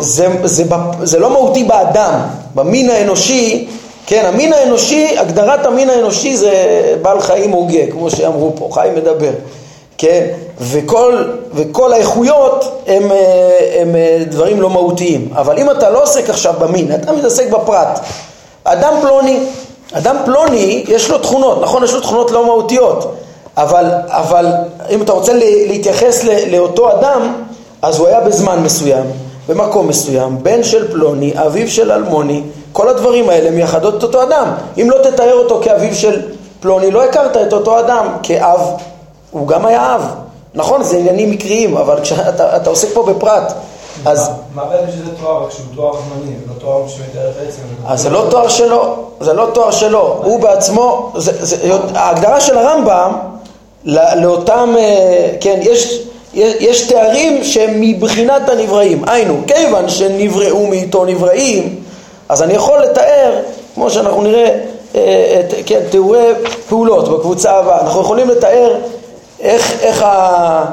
[1.02, 2.20] זה לא מהותי באדם,
[2.54, 3.68] במין האנושי,
[4.06, 6.52] כן, המין האנושי, הגדרת המין האנושי זה
[7.02, 9.30] בעל חיים הוגה, כמו שאמרו פה, חיים מדבר,
[9.98, 10.26] כן,
[10.60, 16.30] וכל, וכל האיכויות הם, אה, הם אה, דברים לא מהותיים, אבל אם אתה לא עוסק
[16.30, 18.00] עכשיו במין, אתה מתעסק בפרט,
[18.64, 19.38] אדם פלוני,
[19.92, 23.14] אדם פלוני יש לו תכונות, נכון, יש לו תכונות לא מהותיות,
[23.56, 24.46] אבל, אבל
[24.90, 25.32] אם אתה רוצה
[25.68, 27.34] להתייחס לאותו אדם,
[27.82, 29.04] אז הוא היה בזמן מסוים,
[29.48, 34.54] במקום מסוים, בן של פלוני, אביו של אלמוני, כל הדברים האלה מייחדות את אותו אדם.
[34.76, 36.22] אם לא תתאר אותו כאביו של
[36.60, 38.60] פלוני, לא הכרת את אותו אדם כאב,
[39.30, 40.14] הוא גם היה אב.
[40.54, 43.52] נכון, זה עניינים מקריים, אבל כשאתה אתה עוסק פה בפרט,
[44.04, 47.60] אז, מה בעצם שזה תואר, רק שהוא תואר זמני, ולא תואר שמתאר את העצם?
[47.86, 52.58] אז זה לא תואר שלו, זה לא תואר שלו, הוא בעצמו, זה, זה, ההגדרה של
[52.58, 53.33] הרמב"ם לא-
[53.86, 56.00] לאותם, אה, כן, יש,
[56.34, 61.76] יש, יש תארים שהם מבחינת הנבראים, היינו, כיוון שנבראו מאיתו נבראים,
[62.28, 63.40] אז אני יכול לתאר,
[63.74, 64.60] כמו שאנחנו נראה,
[64.94, 66.28] אה, את, כן, תיאורי
[66.68, 68.76] פעולות בקבוצה הבאה, אנחנו יכולים לתאר
[69.40, 70.64] איך, איך ה...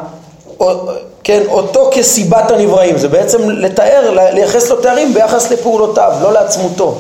[1.24, 6.96] כן, אותו כסיבת הנבראים, זה בעצם לתאר, לייחס לו תארים ביחס לפעולותיו, לא לעצמותו.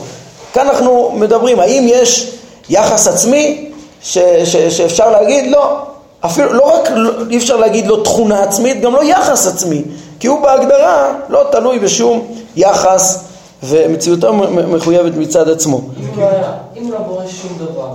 [0.54, 2.32] כאן אנחנו מדברים, האם יש
[2.69, 3.71] יחס עצמי
[4.02, 5.52] ש, ש, שאפשר להגיד?
[5.52, 5.90] לא.
[6.25, 9.84] אפילו, לא רק לא, אי אפשר להגיד לו תכונה עצמית, גם לא יחס עצמי,
[10.19, 13.23] כי הוא בהגדרה לא תלוי בשום יחס
[13.63, 14.34] ומציאותו
[14.67, 15.77] מחויבת מצד עצמו.
[15.77, 15.84] אם
[16.15, 16.43] הוא לא היה-
[16.77, 17.88] אם הוא לא בורא שום דבר,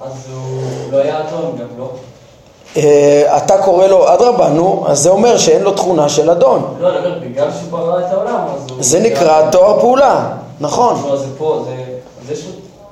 [0.00, 1.88] אז הוא לא היה אדון גם, לא?
[2.76, 6.74] אה, אתה קורא לו אדרבה, נו, אז זה אומר שאין לו תכונה של אדון.
[6.80, 8.76] לא, אני אומר, בגלל שהוא ברא את העולם, אז הוא...
[8.80, 10.26] זה נקרא תואר פעולה,
[10.60, 11.16] נכון.
[11.16, 11.64] זה פה,
[12.28, 12.34] זה...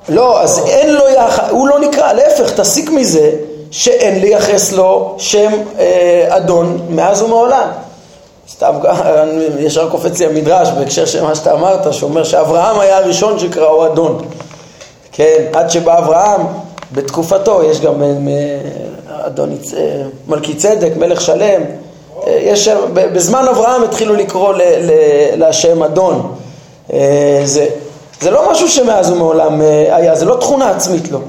[0.09, 3.31] לא, אז אין לו יחס, הוא לא נקרא, להפך, תסיק מזה
[3.73, 7.67] שאין לייחס לו שם אה, אדון מאז ומעולם.
[8.49, 8.73] סתם,
[9.59, 14.25] ישר קופץ לי המדרש בהקשר של מה שאתה אמרת, שאומר שאברהם היה הראשון שקראו אדון.
[15.11, 16.41] כן, עד שבא אברהם,
[16.91, 18.07] בתקופתו, יש גם אה,
[19.27, 21.61] אדון אה, מלכי צדק, מלך שלם,
[22.27, 24.53] אה, יש בזמן אברהם התחילו לקרוא
[25.35, 26.35] להשם אדון.
[27.43, 27.67] זה,
[28.21, 31.19] זה לא משהו שמאז ומעולם היה, זה לא תכונה עצמית לו.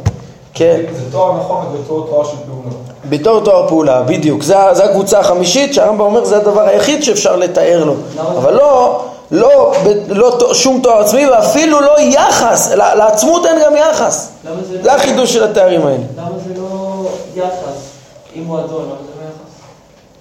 [0.55, 2.77] כן, זה תואר נכון, בתור תואר של פעולה.
[3.09, 4.43] בתור תואר פעולה, בדיוק.
[4.43, 7.95] זה הקבוצה החמישית שהרמב"ם אומר זה הדבר היחיד שאפשר לתאר לו.
[8.17, 8.29] למה?
[8.39, 9.73] אבל לא, לא,
[10.09, 14.29] לא שום תואר עצמי ואפילו לא יחס, לעצמות אין גם יחס.
[14.71, 14.83] זה...
[14.83, 16.05] זה החידוש של התארים האלה.
[16.17, 17.83] למה זה לא יחס?
[18.37, 19.55] אם הוא אדון, למה זה לא יחס?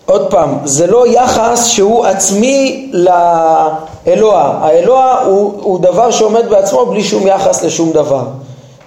[0.05, 4.57] עוד פעם, זה לא יחס שהוא עצמי לאלוה.
[4.61, 8.23] האלוה הוא, הוא דבר שעומד בעצמו בלי שום יחס לשום דבר.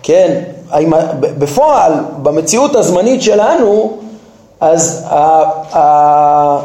[0.02, 0.42] כן,
[1.20, 3.92] בפועל, במציאות הזמנית שלנו,
[4.60, 5.42] אז ה,
[5.76, 6.58] ה,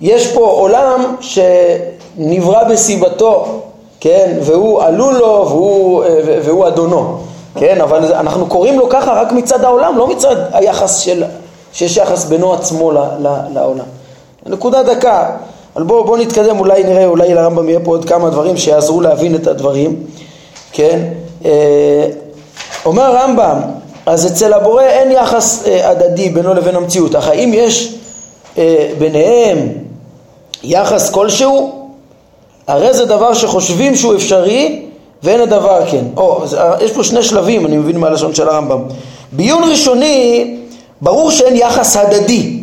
[0.00, 3.60] יש פה עולם שנברא בסיבתו,
[4.00, 6.04] כן, והוא עלול לו והוא,
[6.44, 7.18] והוא אדונו,
[7.54, 11.24] כן, אבל אנחנו קוראים לו ככה רק מצד העולם, לא מצד היחס של,
[11.72, 13.84] שיש יחס בינו עצמו ל, ל, לעולם.
[14.46, 15.30] נקודה דקה,
[15.76, 19.34] אבל בואו בוא נתקדם, אולי נראה, אולי לרמב"ם יהיה פה עוד כמה דברים שיעזרו להבין
[19.34, 19.96] את הדברים,
[20.72, 21.00] כן?
[22.82, 23.60] אה, אומר הרמב"ם,
[24.06, 27.94] אז אצל הבורא אין יחס אה, הדדי בינו לבין המציאות, אך האם יש
[28.58, 29.68] אה, ביניהם
[30.62, 31.88] יחס כלשהו?
[32.66, 34.82] הרי זה דבר שחושבים שהוא אפשרי
[35.22, 36.04] ואין הדבר כן.
[36.16, 38.82] או, זה, יש פה שני שלבים, אני מבין מהלשון של הרמב"ם.
[39.32, 40.56] בעיון ראשוני,
[41.00, 42.58] ברור שאין יחס הדדי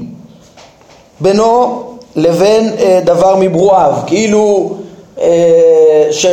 [1.20, 1.84] בינו
[2.16, 4.76] לבין אה, דבר מברואיו, כאילו
[5.22, 6.26] אה, ש,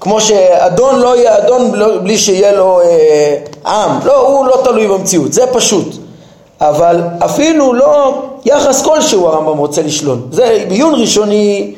[0.00, 4.88] כמו שאדון לא יהיה אדון לא, בלי שיהיה לו אה, עם, לא, הוא לא תלוי
[4.88, 5.96] במציאות, זה פשוט.
[6.60, 10.18] אבל אפילו לא יחס כלשהו הרמב"ם רוצה לשלול.
[10.30, 11.74] זה בעיון ראשוני,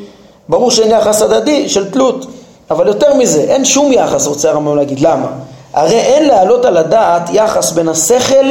[0.48, 2.26] ברור שאין יחס הדדי של תלות,
[2.70, 5.00] אבל יותר מזה, אין שום יחס, רוצה הרמב"ם להגיד.
[5.00, 5.26] למה?
[5.74, 8.46] הרי אין להעלות על הדעת יחס בין השכל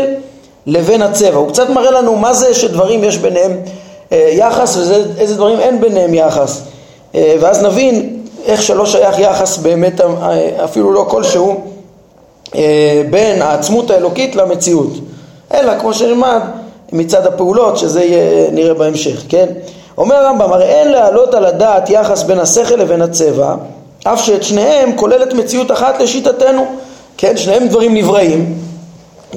[0.68, 1.38] לבין הצבע.
[1.38, 3.52] הוא קצת מראה לנו מה זה שדברים יש ביניהם
[4.12, 6.62] אה, יחס ואיזה דברים אין ביניהם יחס.
[7.16, 8.15] אה, ואז נבין
[8.46, 10.02] איך שלא שייך יחס באמת
[10.64, 11.62] אפילו לא כלשהו
[12.56, 14.92] אה, בין העצמות האלוקית למציאות.
[15.54, 16.42] אלא כמו שנלמד
[16.92, 19.46] מצד הפעולות, שזה יהיה, נראה בהמשך, כן?
[19.98, 23.56] אומר הרמב"ם, הרי אין להעלות על הדעת יחס בין השכל לבין הצבע,
[24.04, 26.66] אף שאת שניהם כוללת מציאות אחת לשיטתנו.
[27.18, 28.58] כן, שניהם דברים נבראים,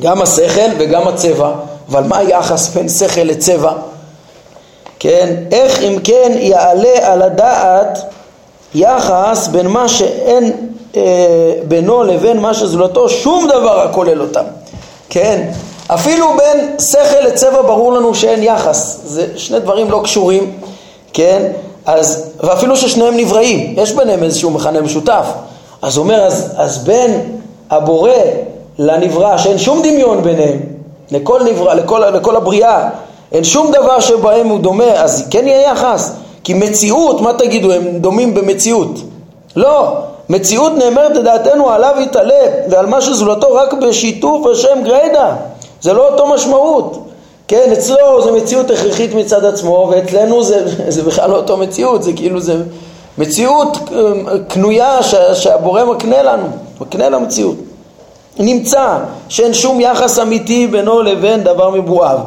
[0.00, 1.52] גם השכל וגם הצבע,
[1.90, 3.72] אבל מה היחס בין שכל לצבע?
[4.98, 7.98] כן, איך אם כן יעלה על הדעת
[8.78, 10.52] יחס בין מה שאין
[10.96, 11.02] אה,
[11.68, 14.44] בינו לבין מה שזולתו שום דבר הכולל אותם,
[15.10, 15.50] כן,
[15.86, 20.52] אפילו בין שכל לצבע ברור לנו שאין יחס, זה שני דברים לא קשורים,
[21.12, 21.52] כן,
[21.86, 25.26] אז, ואפילו ששניהם נבראים, יש ביניהם איזשהו מכנה משותף,
[25.82, 27.38] אז הוא אומר, אז, אז בין
[27.70, 28.10] הבורא
[28.78, 30.60] לנברא, שאין שום דמיון ביניהם,
[31.10, 32.88] לכל נברא, לכל, לכל הבריאה,
[33.32, 36.12] אין שום דבר שבהם הוא דומה, אז כן יהיה יחס.
[36.48, 39.00] כי מציאות, מה תגידו, הם דומים במציאות?
[39.56, 39.96] לא,
[40.28, 45.34] מציאות נאמרת לדעתנו עליו יתעלה ועל מה שזולתו רק בשיתוף השם גריידא,
[45.80, 47.08] זה לא אותו משמעות.
[47.48, 52.12] כן, אצלו זה מציאות הכרחית מצד עצמו, ואצלנו זה, זה בכלל לא אותו מציאות, זה
[52.12, 52.54] כאילו זה
[53.18, 55.02] מציאות אה, קנויה
[55.34, 56.46] שהבורא מקנה לנו,
[56.80, 57.56] מקנה למציאות.
[58.38, 62.18] נמצא שאין שום יחס אמיתי בינו לבין דבר מבואב.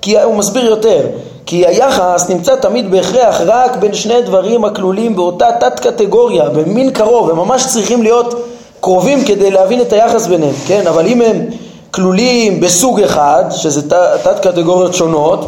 [0.00, 1.00] כי הוא מסביר יותר,
[1.46, 7.30] כי היחס נמצא תמיד בהכרח רק בין שני דברים הכלולים באותה תת קטגוריה, במין קרוב,
[7.30, 8.46] הם ממש צריכים להיות
[8.80, 10.86] קרובים כדי להבין את היחס ביניהם, כן?
[10.86, 11.46] אבל אם הם
[11.90, 13.88] כלולים בסוג אחד, שזה
[14.22, 15.46] תת קטגוריות שונות,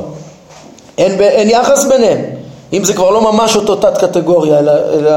[0.98, 2.20] אין, אין יחס ביניהם.
[2.72, 5.10] אם זה כבר לא ממש אותו תת קטגוריה, אלא, אלא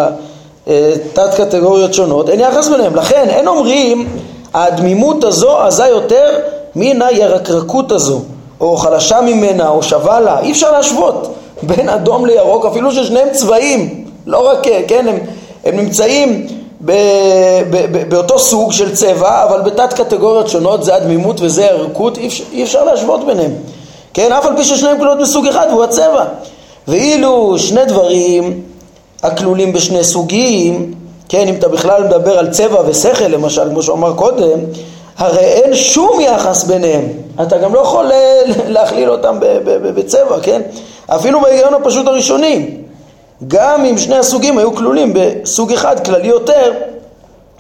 [0.68, 2.96] אה, תת קטגוריות שונות, אין יחס ביניהם.
[2.96, 4.08] לכן אין אומרים
[4.54, 6.40] הדמימות הזו עזה יותר
[6.76, 8.22] מן הירקרקות הזו.
[8.62, 14.06] או חלשה ממנה, או שווה לה, אי אפשר להשוות בין אדום לירוק, אפילו ששניהם צבעים,
[14.26, 15.18] לא רק, כן, הם,
[15.66, 16.48] הם נמצאים
[16.86, 16.92] ב,
[17.70, 22.30] ב, ב, באותו סוג של צבע, אבל בתת קטגוריות שונות, זה הדמימות וזה הערכות, אי,
[22.54, 23.52] אי אפשר להשוות ביניהם,
[24.14, 26.26] כן, אף על פי ששניהם כלולות בסוג אחד, והוא הצבע.
[26.88, 28.62] ואילו שני דברים
[29.24, 30.94] הכלולים בשני סוגים,
[31.30, 34.60] כן, אם אתה בכלל מדבר על צבע ושכל, למשל, כמו שהוא אמר קודם,
[35.20, 37.08] הרי אין שום יחס ביניהם.
[37.42, 38.12] אתה גם לא יכול
[38.76, 40.62] להכליל אותם בצבע, כן?
[41.08, 42.78] אפילו בהיגיון הפשוט הראשוני.
[43.48, 46.72] גם אם שני הסוגים היו כלולים בסוג אחד כללי יותר,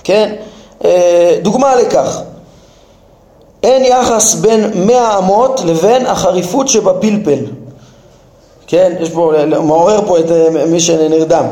[0.03, 0.35] כן?
[0.85, 2.21] אה, דוגמה לכך,
[3.63, 7.39] אין יחס בין מאה אמות לבין החריפות שבפלפל.
[8.67, 8.93] כן?
[8.99, 11.45] יש פה, מעורר פה את אה, מי שנרדם.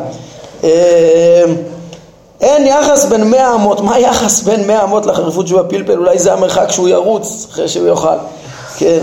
[2.41, 5.97] אין יחס בין מאה אמות, מה היחס בין מאה אמות לחריפות שבפלפל?
[5.97, 8.17] אולי זה המרחק שהוא ירוץ אחרי שהוא יאכל,
[8.78, 9.00] כן.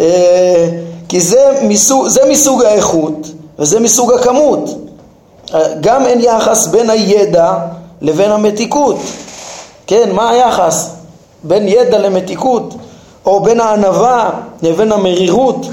[0.00, 0.68] אה,
[1.08, 4.70] כי זה מסוג, זה מסוג האיכות וזה מסוג הכמות.
[5.54, 7.54] אה, גם אין יחס בין הידע
[8.00, 8.96] לבין המתיקות.
[9.86, 10.90] כן, מה היחס
[11.42, 12.74] בין ידע למתיקות?
[13.26, 14.30] או בין הענווה
[14.62, 15.66] לבין המרירות?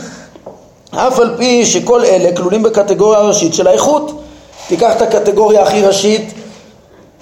[0.92, 4.22] אף על פי שכל אלה כלולים בקטגוריה הראשית של האיכות.
[4.68, 6.34] תיקח את הקטגוריה הכי ראשית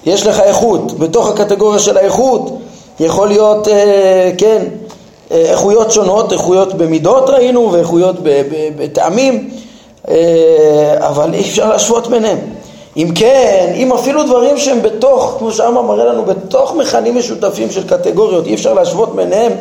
[0.06, 2.58] יש לך איכות, בתוך הקטגוריה של האיכות
[3.00, 4.64] יכול להיות, אה, כן,
[5.30, 8.16] אה, איכויות שונות, איכויות במידות ראינו ואיכויות
[8.76, 9.50] בטעמים,
[10.08, 12.38] אה, אבל אי אפשר להשוות ביניהם.
[12.96, 17.88] אם כן, אם אפילו דברים שהם בתוך, כמו שאמר מראה לנו, בתוך מכנים משותפים של
[17.88, 19.52] קטגוריות, אי אפשר להשוות ביניהם,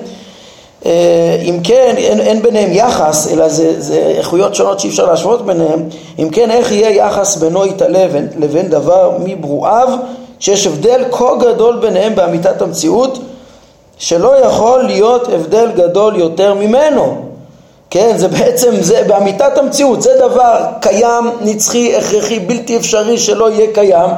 [0.85, 5.89] אם כן, אין, אין ביניהם יחס, אלא זה, זה איכויות שונות שאי אפשר להשוות ביניהם,
[6.19, 8.05] אם כן, איך יהיה יחס בינו יתעלה
[8.37, 9.89] לבין דבר מברואיו
[10.39, 13.19] שיש הבדל כה גדול ביניהם באמיתת המציאות
[13.97, 17.29] שלא יכול להיות הבדל גדול יותר ממנו.
[17.89, 23.73] כן, זה בעצם, זה באמיתת המציאות, זה דבר קיים, נצחי, הכרחי, בלתי אפשרי שלא יהיה
[23.73, 24.09] קיים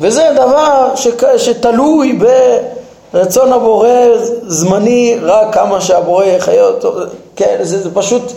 [0.00, 2.18] וזה דבר שק, שתלוי
[3.12, 3.88] ברצון הבורא
[4.46, 6.94] זמני רק כמה שהבורא יחיה אותו,
[7.36, 8.32] כן, זה, זה פשוט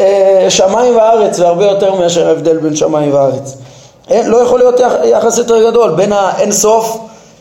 [0.00, 3.56] אה, שמיים וארץ והרבה יותר מאשר ההבדל בין שמיים וארץ.
[4.10, 6.98] אין, לא יכול להיות יחס יותר גדול בין האינסוף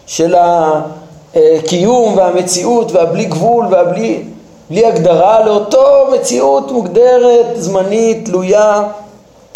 [0.08, 4.24] של הקיום והמציאות והבלי גבול והבלי
[4.70, 8.84] בלי הגדרה לאותו מציאות מוגדרת, זמנית, תלויה,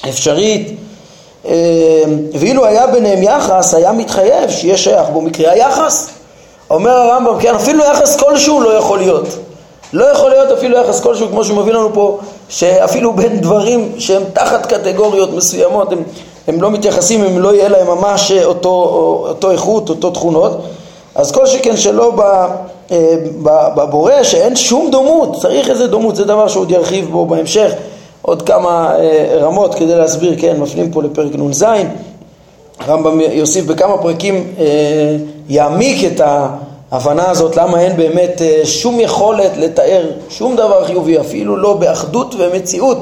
[0.10, 0.78] אפשרית.
[1.46, 6.10] אה, ואילו היה ביניהם יחס, היה מתחייב שיהיה שייך בו מקרה היחס.
[6.70, 9.26] אומר הרמב"ם, כן, אפילו יחס כלשהו לא יכול להיות.
[9.94, 12.20] לא יכול להיות אפילו יחס כלשהו, כמו שהוא מביא לנו פה,
[12.50, 16.04] שאפילו בין דברים שהם תחת קטגוריות מסוימות, הם
[16.50, 18.70] הם לא מתייחסים אם לא יהיה להם ממש אותו,
[19.30, 20.62] אותו איכות, אותו תכונות,
[21.16, 22.14] אז כל שכן שלא
[22.92, 23.16] אה,
[23.76, 27.72] בבורא שאין שום דומות, צריך איזה דומות, זה דבר שהוא עוד ירחיב בו בהמשך,
[28.22, 31.66] עוד כמה אה, רמות כדי להסביר, כן, מפנים פה לפרק נ"ז,
[32.80, 34.66] הרמב"ם יוסיף בכמה פרקים, אה,
[35.50, 36.22] יעמיק את
[36.92, 42.98] ההבנה הזאת, למה אין באמת שום יכולת לתאר שום דבר חיובי, אפילו לא באחדות ומציאות.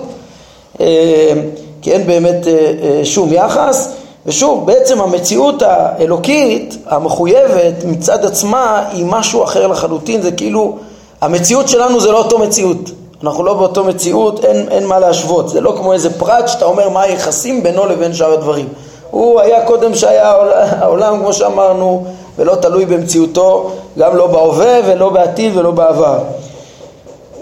[1.87, 3.93] כי אין באמת אה, אה, שום יחס,
[4.25, 10.77] ושוב, בעצם המציאות האלוקית המחויבת מצד עצמה היא משהו אחר לחלוטין, זה כאילו,
[11.21, 12.91] המציאות שלנו זה לא אותו מציאות,
[13.23, 16.89] אנחנו לא באותו מציאות, אין, אין מה להשוות, זה לא כמו איזה פרט שאתה אומר
[16.89, 18.67] מה היחסים בינו לבין שאר הדברים.
[19.11, 20.33] הוא היה קודם שהיה
[20.69, 22.05] העולם, כמו שאמרנו,
[22.37, 26.19] ולא תלוי במציאותו, גם לא בהווה ולא בעתיד ולא בעבר.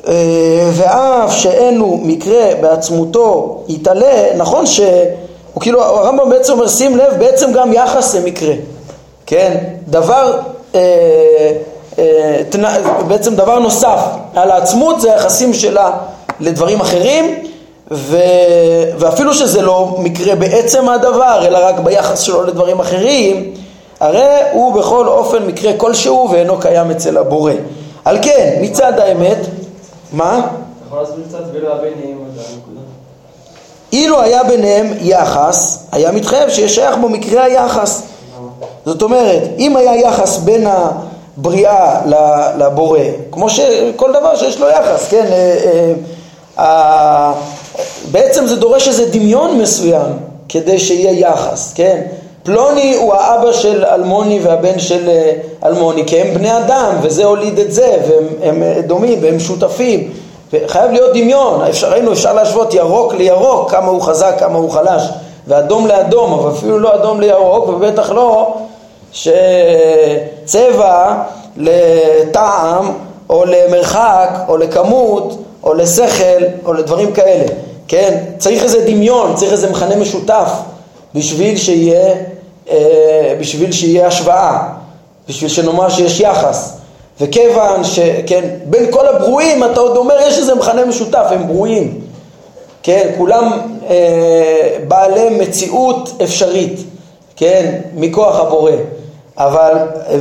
[0.08, 4.86] אה, ואף שאין הוא מקרה בעצמותו יתעלה, נכון שהוא
[5.60, 8.54] כאילו, הרמב"ם בעצם אומר, שים לב, בעצם גם יחס זה מקרה,
[9.26, 9.58] כן?
[9.88, 10.40] דבר,
[10.76, 10.82] אה,
[12.00, 12.42] אה,
[13.08, 14.00] בעצם דבר נוסף
[14.36, 15.92] על העצמות זה היחסים שלה
[16.40, 17.40] לדברים אחרים,
[17.92, 18.18] ו,
[19.00, 23.54] ואפילו שזה לא מקרה בעצם הדבר, אלא רק ביחס שלו לדברים אחרים,
[24.00, 27.52] הרי הוא בכל אופן מקרה כלשהו ואינו קיים אצל הבורא.
[28.06, 29.38] על כן, מצד האמת,
[30.16, 30.38] מה?
[30.38, 32.82] אתה יכול להסביר קצת הביניהם את הנקודה?
[33.94, 38.02] אילו היה ביניהם יחס, היה מתחייב שיש שייך בו מקרה היחס.
[38.86, 42.02] זאת אומרת, אם היה יחס בין הבריאה
[42.58, 43.00] לבורא,
[43.32, 45.94] כמו שכל דבר שיש לו יחס, כן, אה,
[46.60, 47.34] אה,
[48.12, 50.12] בעצם זה דורש איזה דמיון מסוים
[50.50, 52.02] כדי שיהיה יחס, כן?
[52.46, 55.32] פלוני הוא האבא של אלמוני והבן של אה,
[55.64, 60.12] אלמוני, כי הם בני אדם, וזה הוליד את זה, והם דומים והם שותפים.
[60.54, 65.04] וחייב להיות דמיון, אפשר, ראינו, אפשר להשוות ירוק לירוק, כמה הוא חזק, כמה הוא חלש,
[65.48, 68.54] ואדום לאדום, אבל אפילו לא אדום לירוק, ובטח לא
[69.12, 70.04] שצבע
[71.58, 72.94] לטעם,
[73.30, 77.46] או למרחק, או לכמות, או לשכל, או לדברים כאלה,
[77.88, 78.18] כן?
[78.38, 80.50] צריך איזה דמיון, צריך איזה מכנה משותף
[81.16, 82.14] בשביל שיהיה, אה,
[83.40, 84.70] בשביל שיהיה השוואה,
[85.28, 86.78] בשביל שנאמר שיש יחס.
[87.22, 92.02] וכיוון שכן, בין כל הברואים אתה עוד אומר יש איזה מכנה משותף, הם ברואים,
[92.84, 93.52] כן, כולם
[93.90, 96.80] אה, בעלי מציאות אפשרית,
[97.36, 98.72] כן, מכוח הבורא,
[99.38, 99.74] אבל,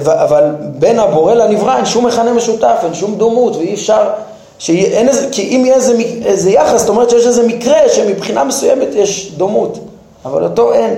[0.07, 4.11] אבל בין הבורא לנברא אין שום מכנה משותף, אין שום דומות ואי אפשר,
[4.59, 8.88] שאין איזה, כי אם יהיה איזה, איזה יחס, זאת אומרת שיש איזה מקרה שמבחינה מסוימת
[8.94, 9.78] יש דומות,
[10.24, 10.94] אבל אותו אין,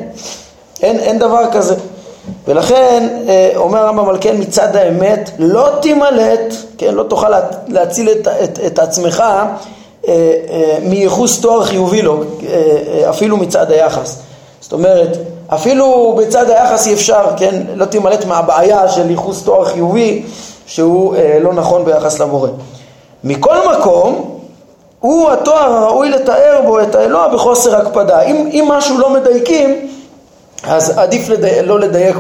[0.83, 1.75] אין, אין דבר כזה.
[2.49, 7.31] ולכן אה, אומר הרמב"ם על כן מצד האמת לא תימלט, כן, לא תוכל
[7.69, 9.45] להציל את, את, את עצמך אה,
[10.09, 12.21] אה, מייחוס תואר חיובי לו,
[13.09, 14.19] אפילו מצד היחס.
[14.61, 20.23] זאת אומרת, אפילו בצד היחס אי אפשר, כן, לא תימלט מהבעיה של ייחוס תואר חיובי
[20.67, 22.49] שהוא לא נכון ביחס לבורא.
[23.25, 24.39] מכל מקום,
[25.01, 28.21] הוא התואר הראוי לתאר בו את האלוה בחוסר הקפדה.
[28.21, 29.89] אם, אם משהו לא מדייקים,
[30.67, 31.63] אז עדיף לדי...
[31.63, 32.17] לא לדייק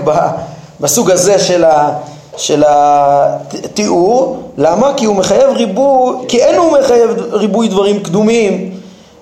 [0.81, 1.93] בסוג הזה של, ה...
[2.37, 4.93] של התיאור, למה?
[4.97, 8.77] כי הוא מחייב ריבוי, כי אין הוא מחייב ריבוי דברים קדומים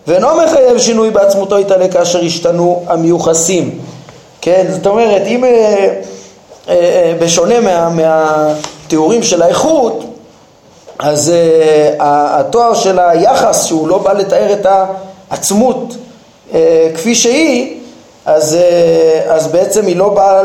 [0.06, 3.78] ואינו מחייב שינוי בעצמותו יתעלה כאשר השתנו המיוחסים,
[4.40, 4.66] כן?
[4.70, 5.94] זאת אומרת, אם אה, אה,
[6.68, 10.04] אה, בשונה מה, מהתיאורים של האיכות,
[10.98, 11.32] אז
[12.00, 14.66] התואר של היחס שהוא לא בא לתאר את
[15.30, 15.96] העצמות
[16.94, 17.80] כפי שהיא,
[18.26, 20.42] אז, אה, אז בעצם היא לא באה,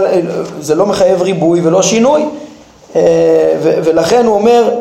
[0.59, 2.25] זה לא מחייב ריבוי ולא שינוי.
[2.95, 3.01] אה,
[3.61, 4.75] ולכן הוא אומר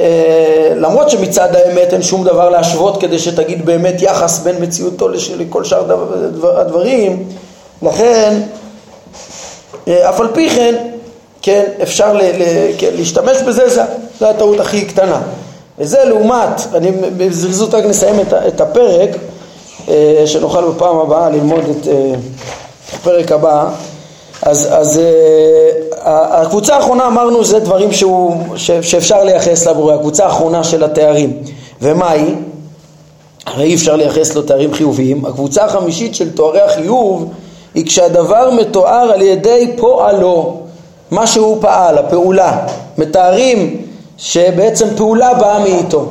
[0.00, 5.64] אה, למרות שמצד האמת אין שום דבר להשוות כדי שתגיד באמת יחס בין מציאותו לכל
[5.64, 5.84] שאר
[6.56, 7.24] הדברים
[7.82, 8.40] לכן
[9.88, 10.74] אף על פי כן,
[11.42, 12.42] כן אפשר ל, ל,
[12.78, 13.84] כן, להשתמש בזה,
[14.20, 15.20] זו הטעות הכי קטנה.
[15.78, 19.10] וזה לעומת, אני בזריזות רק נסיים את, את הפרק
[20.26, 22.14] שנוכל בפעם הבאה ללמוד את אה,
[22.94, 23.68] הפרק הבא.
[24.42, 30.84] אז, אז אה, הקבוצה האחרונה אמרנו זה דברים שהוא, שאפשר לייחס לבורא, הקבוצה האחרונה של
[30.84, 31.42] התארים.
[31.82, 32.34] ומה היא?
[33.46, 35.24] הרי אי אפשר לייחס לו תארים חיוביים.
[35.24, 37.30] הקבוצה החמישית של תוארי החיוב
[37.74, 40.56] היא כשהדבר מתואר על ידי פועלו,
[41.10, 42.66] מה שהוא פעל, הפעולה.
[42.98, 43.82] מתארים
[44.18, 46.06] שבעצם פעולה באה מאיתו.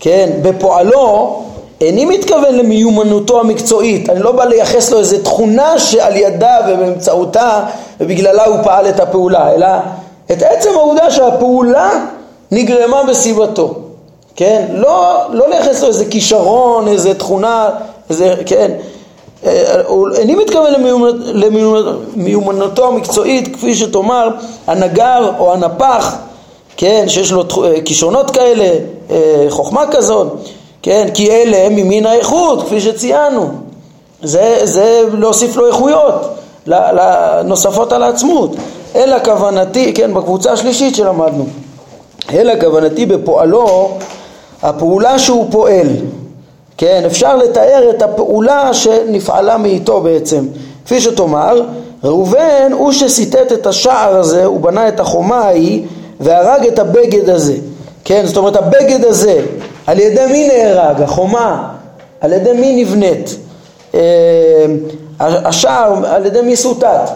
[0.00, 1.43] כן, בפועלו
[1.80, 7.64] איני מתכוון למיומנותו המקצועית, אני לא בא לייחס לו איזה תכונה שעל ידה ובאמצעותה
[8.00, 9.66] ובגללה הוא פעל את הפעולה, אלא
[10.32, 11.90] את עצם העובדה שהפעולה
[12.50, 13.74] נגרמה בסיבתו,
[14.36, 14.66] כן?
[14.70, 17.70] לא, לא לייחס לו איזה כישרון, איזה תכונה,
[18.10, 18.70] איזה, כן?
[19.46, 19.80] אה,
[20.18, 20.72] איני מתכוון
[22.14, 24.28] למיומנותו המקצועית כפי שתאמר
[24.66, 26.16] הנגר או הנפח,
[26.76, 27.04] כן?
[27.08, 28.68] שיש לו אה, כישרונות כאלה,
[29.10, 30.32] אה, חוכמה כזאת
[30.84, 33.48] כן, כי אלה הם ממין האיכות, כפי שציינו.
[34.22, 36.14] זה, זה להוסיף לו איכויות
[37.44, 38.56] נוספות על העצמות.
[38.96, 41.46] אלא כוונתי, כן, בקבוצה השלישית שלמדנו,
[42.32, 43.90] אלא כוונתי בפועלו,
[44.62, 45.88] הפעולה שהוא פועל,
[46.76, 50.46] כן, אפשר לתאר את הפעולה שנפעלה מאיתו בעצם.
[50.84, 51.62] כפי שתאמר,
[52.04, 55.82] ראובן הוא שסיטט את השער הזה, הוא בנה את החומה ההיא
[56.20, 57.54] והרג את הבגד הזה.
[58.04, 59.40] כן, זאת אומרת הבגד הזה,
[59.86, 61.02] על ידי מי נהרג?
[61.02, 61.68] החומה,
[62.20, 63.36] על ידי מי נבנית?
[63.94, 64.66] אה,
[65.20, 67.10] השער, על ידי מי סוטט?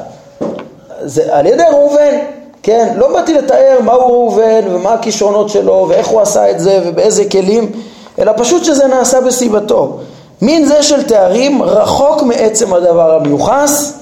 [1.01, 2.19] זה על ידי ראובן,
[2.63, 2.93] כן?
[2.97, 7.73] לא באתי לתאר מהו ראובן ומה הכישרונות שלו ואיך הוא עשה את זה ובאיזה כלים,
[8.19, 9.99] אלא פשוט שזה נעשה בסיבתו.
[10.43, 13.93] מין זה של תארים רחוק מעצם הדבר המיוחס,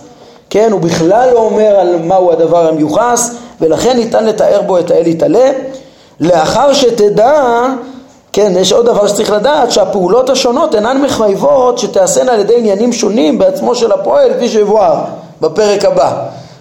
[0.50, 0.72] כן?
[0.72, 5.50] הוא בכלל לא אומר על מהו הדבר המיוחס, ולכן ניתן לתאר בו את האל יתעלה.
[6.20, 7.66] לאחר שתדע,
[8.36, 13.38] כן, יש עוד דבר שצריך לדעת, שהפעולות השונות אינן מחייבות שתעשינה על ידי עניינים שונים
[13.38, 14.94] בעצמו של הפועל, כפי שיבואר
[15.40, 16.12] בפרק הבא.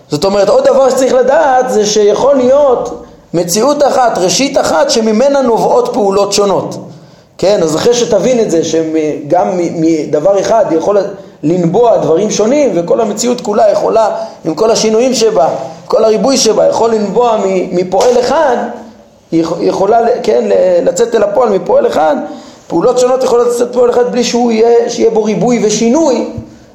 [0.10, 3.04] זאת אומרת, עוד דבר שצריך לדעת זה שיכול להיות
[3.34, 6.78] מציאות אחת, ראשית אחת, שממנה נובעות פעולות שונות.
[7.38, 10.98] כן, אז אחרי שתבין את זה, שגם מדבר אחד יכול
[11.44, 14.10] לנבוע דברים שונים, וכל המציאות כולה יכולה,
[14.46, 15.48] עם כל השינויים שבה,
[15.88, 17.38] כל הריבוי שבה, יכול לנבוע
[17.72, 18.58] מפועל אחד,
[19.60, 20.50] יכולה, כן,
[20.84, 22.16] לצאת אל הפועל מפועל אחד,
[22.68, 26.32] פעולות שונות יכולות לצאת פועל אחד בלי שהוא יהיה, שיהיה בו ריבוי ושינוי,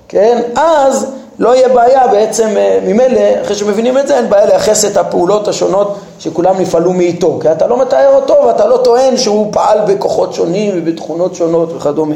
[0.09, 1.07] כן, אז
[1.39, 5.49] לא יהיה בעיה בעצם אה, ממילא, אחרי שמבינים את זה, אין בעיה לייחס את הפעולות
[5.49, 10.35] השונות שכולם נפעלו מאיתו, כי אתה לא מתאר אותו ואתה לא טוען שהוא פעל בכוחות
[10.35, 12.15] שונים ובתכונות שונות וכדומה.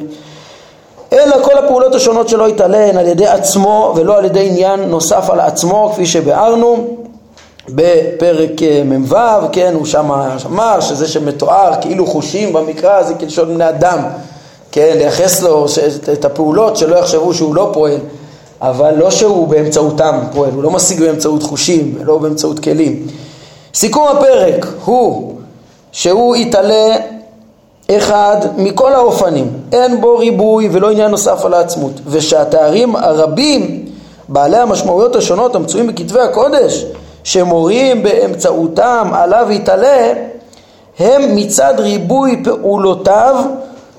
[1.12, 5.40] אלא כל הפעולות השונות שלו יתעלן על ידי עצמו ולא על ידי עניין נוסף על
[5.40, 6.86] עצמו, כפי שביארנו
[7.68, 9.16] בפרק אה, מ"ו,
[9.52, 10.10] כן, הוא שם
[10.46, 13.98] אמר שזה שמתואר כאילו חושים במקרא זה כלשון בני אדם,
[14.72, 15.66] כן, לייחס לו
[16.12, 18.00] את הפעולות שלא יחשבו שהוא לא פועל.
[18.60, 23.06] אבל לא שהוא באמצעותם פועל, הוא לא משיג באמצעות חושים ולא באמצעות כלים.
[23.74, 25.34] סיכום הפרק הוא
[25.92, 26.96] שהוא יתעלה
[27.90, 33.84] אחד מכל האופנים, אין בו ריבוי ולא עניין נוסף על העצמות, ושהתארים הרבים
[34.28, 36.84] בעלי המשמעויות השונות המצויים בכתבי הקודש
[37.24, 40.12] שמורים באמצעותם עליו יתעלה
[40.98, 43.36] הם מצד ריבוי פעולותיו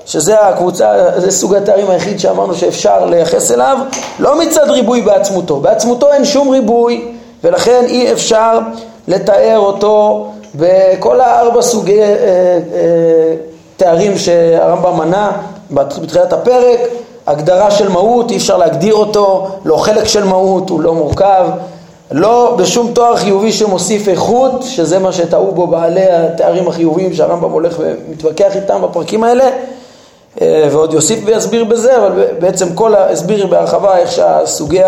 [0.06, 3.78] שזה הקבוצה, זה סוג התארים היחיד שאמרנו שאפשר לייחס אליו,
[4.20, 7.12] לא מצד ריבוי בעצמותו, בעצמותו אין שום ריבוי
[7.44, 8.60] ולכן אי אפשר
[9.08, 13.36] לתאר אותו בכל הארבע סוגי אה, אה,
[13.78, 15.32] תארים שהרמב"ם מנה
[15.72, 16.80] בתחילת הפרק,
[17.28, 21.46] הגדרה של מהות, אי אפשר להגדיר אותו, לא חלק של מהות, הוא לא מורכב,
[22.12, 27.76] לא בשום תואר חיובי שמוסיף איכות, שזה מה שטעו בו בעלי התארים החיוביים שהרמב"ם הולך
[27.80, 29.50] ומתווכח איתם בפרקים האלה,
[30.42, 34.82] אה, ועוד יוסיף ויסביר בזה, אבל בעצם כל הסביר בהרחבה איך שהסוגי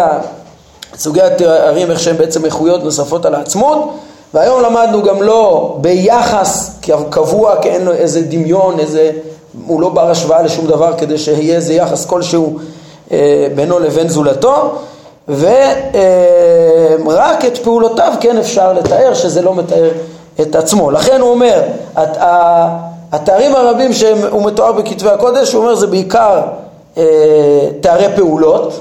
[0.97, 3.93] סוגי התארים, איך שהם בעצם איכויות נוספות על העצמות,
[4.34, 6.72] והיום למדנו גם לא ביחס
[7.09, 9.11] קבוע, כי אין לו איזה דמיון, איזה,
[9.68, 12.59] הוא לא בר השוואה לשום דבר כדי שיהיה איזה יחס כלשהו
[13.11, 14.76] אה, בינו לבין זולתו,
[15.30, 15.45] ורק
[17.47, 19.89] את פעולותיו כן אפשר לתאר, שזה לא מתאר
[20.41, 20.91] את עצמו.
[20.91, 21.61] לכן הוא אומר,
[21.93, 22.17] את,
[23.11, 26.41] התארים הרבים שהוא מתואר בכתבי הקודש, הוא אומר זה בעיקר
[26.97, 27.03] אה,
[27.82, 28.80] תארי פעולות,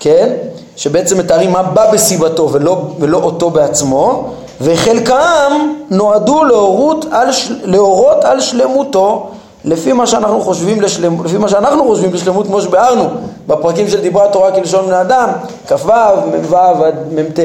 [0.00, 0.32] כן?
[0.76, 7.28] שבעצם מתארים מה בא בסיבתו ולא, ולא אותו בעצמו, וחלקם נועדו להורות על,
[7.64, 9.26] להורות על שלמותו
[9.66, 13.04] לפי מה שאנחנו חושבים לשלמות, לפי מה שאנחנו חושבים לשלמות כמו שביארנו
[13.46, 15.28] בפרקים של דיברה תורה כלשון בני אדם,
[15.68, 15.92] כ"ו,
[16.26, 17.40] מ"ו עד מ"ט,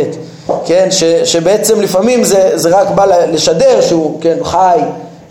[0.66, 4.80] כן, ש, שבעצם לפעמים זה, זה רק בא לשדר שהוא, כן, חי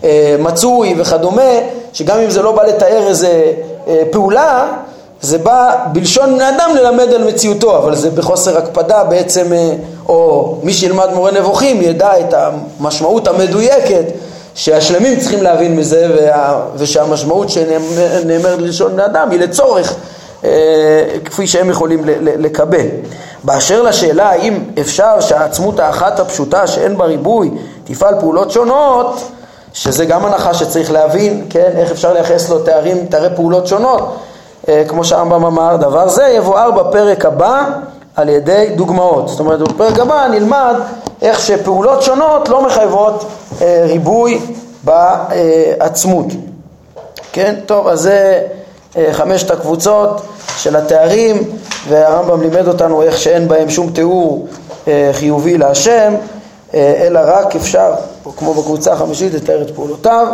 [0.03, 1.51] אה, מצוי וכדומה,
[1.93, 3.43] שגם אם זה לא בא לתאר איזה
[3.87, 4.67] אה, פעולה,
[5.21, 9.73] זה בא בלשון בני אדם ללמד על מציאותו, אבל זה בחוסר הקפדה בעצם, אה,
[10.09, 14.05] או מי שילמד מורה נבוכים ידע את המשמעות המדויקת
[14.55, 19.95] שהשלמים צריכים להבין מזה וה, ושהמשמעות שנאמרת בלשון בני אדם היא לצורך
[21.25, 22.85] כפי שהם יכולים לקבל.
[23.43, 27.51] באשר לשאלה האם אפשר שהעצמות האחת הפשוטה שאין בה ריבוי
[27.83, 29.21] תפעל פעולות שונות
[29.73, 34.17] שזה גם הנחה שצריך להבין, כן, איך אפשר לייחס לו תארים, תארי פעולות שונות,
[34.69, 37.63] אה, כמו שהרמב"ם אמר, דבר זה יבואר בפרק הבא
[38.21, 39.27] על ידי דוגמאות.
[39.27, 40.75] זאת אומרת, בפרק הבא נלמד
[41.21, 43.25] איך שפעולות שונות לא מחייבות
[43.61, 44.39] אה, ריבוי
[44.83, 46.25] בעצמות.
[47.31, 48.41] כן, טוב, אז זה
[48.97, 50.21] אה, חמשת הקבוצות
[50.57, 51.43] של התארים,
[51.89, 54.47] והרמב"ם לימד אותנו איך שאין בהם שום תיאור
[55.13, 56.13] חיובי להשם.
[56.73, 57.93] אה, אלא רק אפשר,
[58.37, 60.27] כמו בקבוצה החמישית, לתאר את פעולותיו.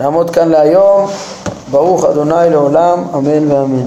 [0.00, 1.10] נעמוד כאן להיום.
[1.70, 3.84] ברוך אדוני לעולם, אמן ואמן.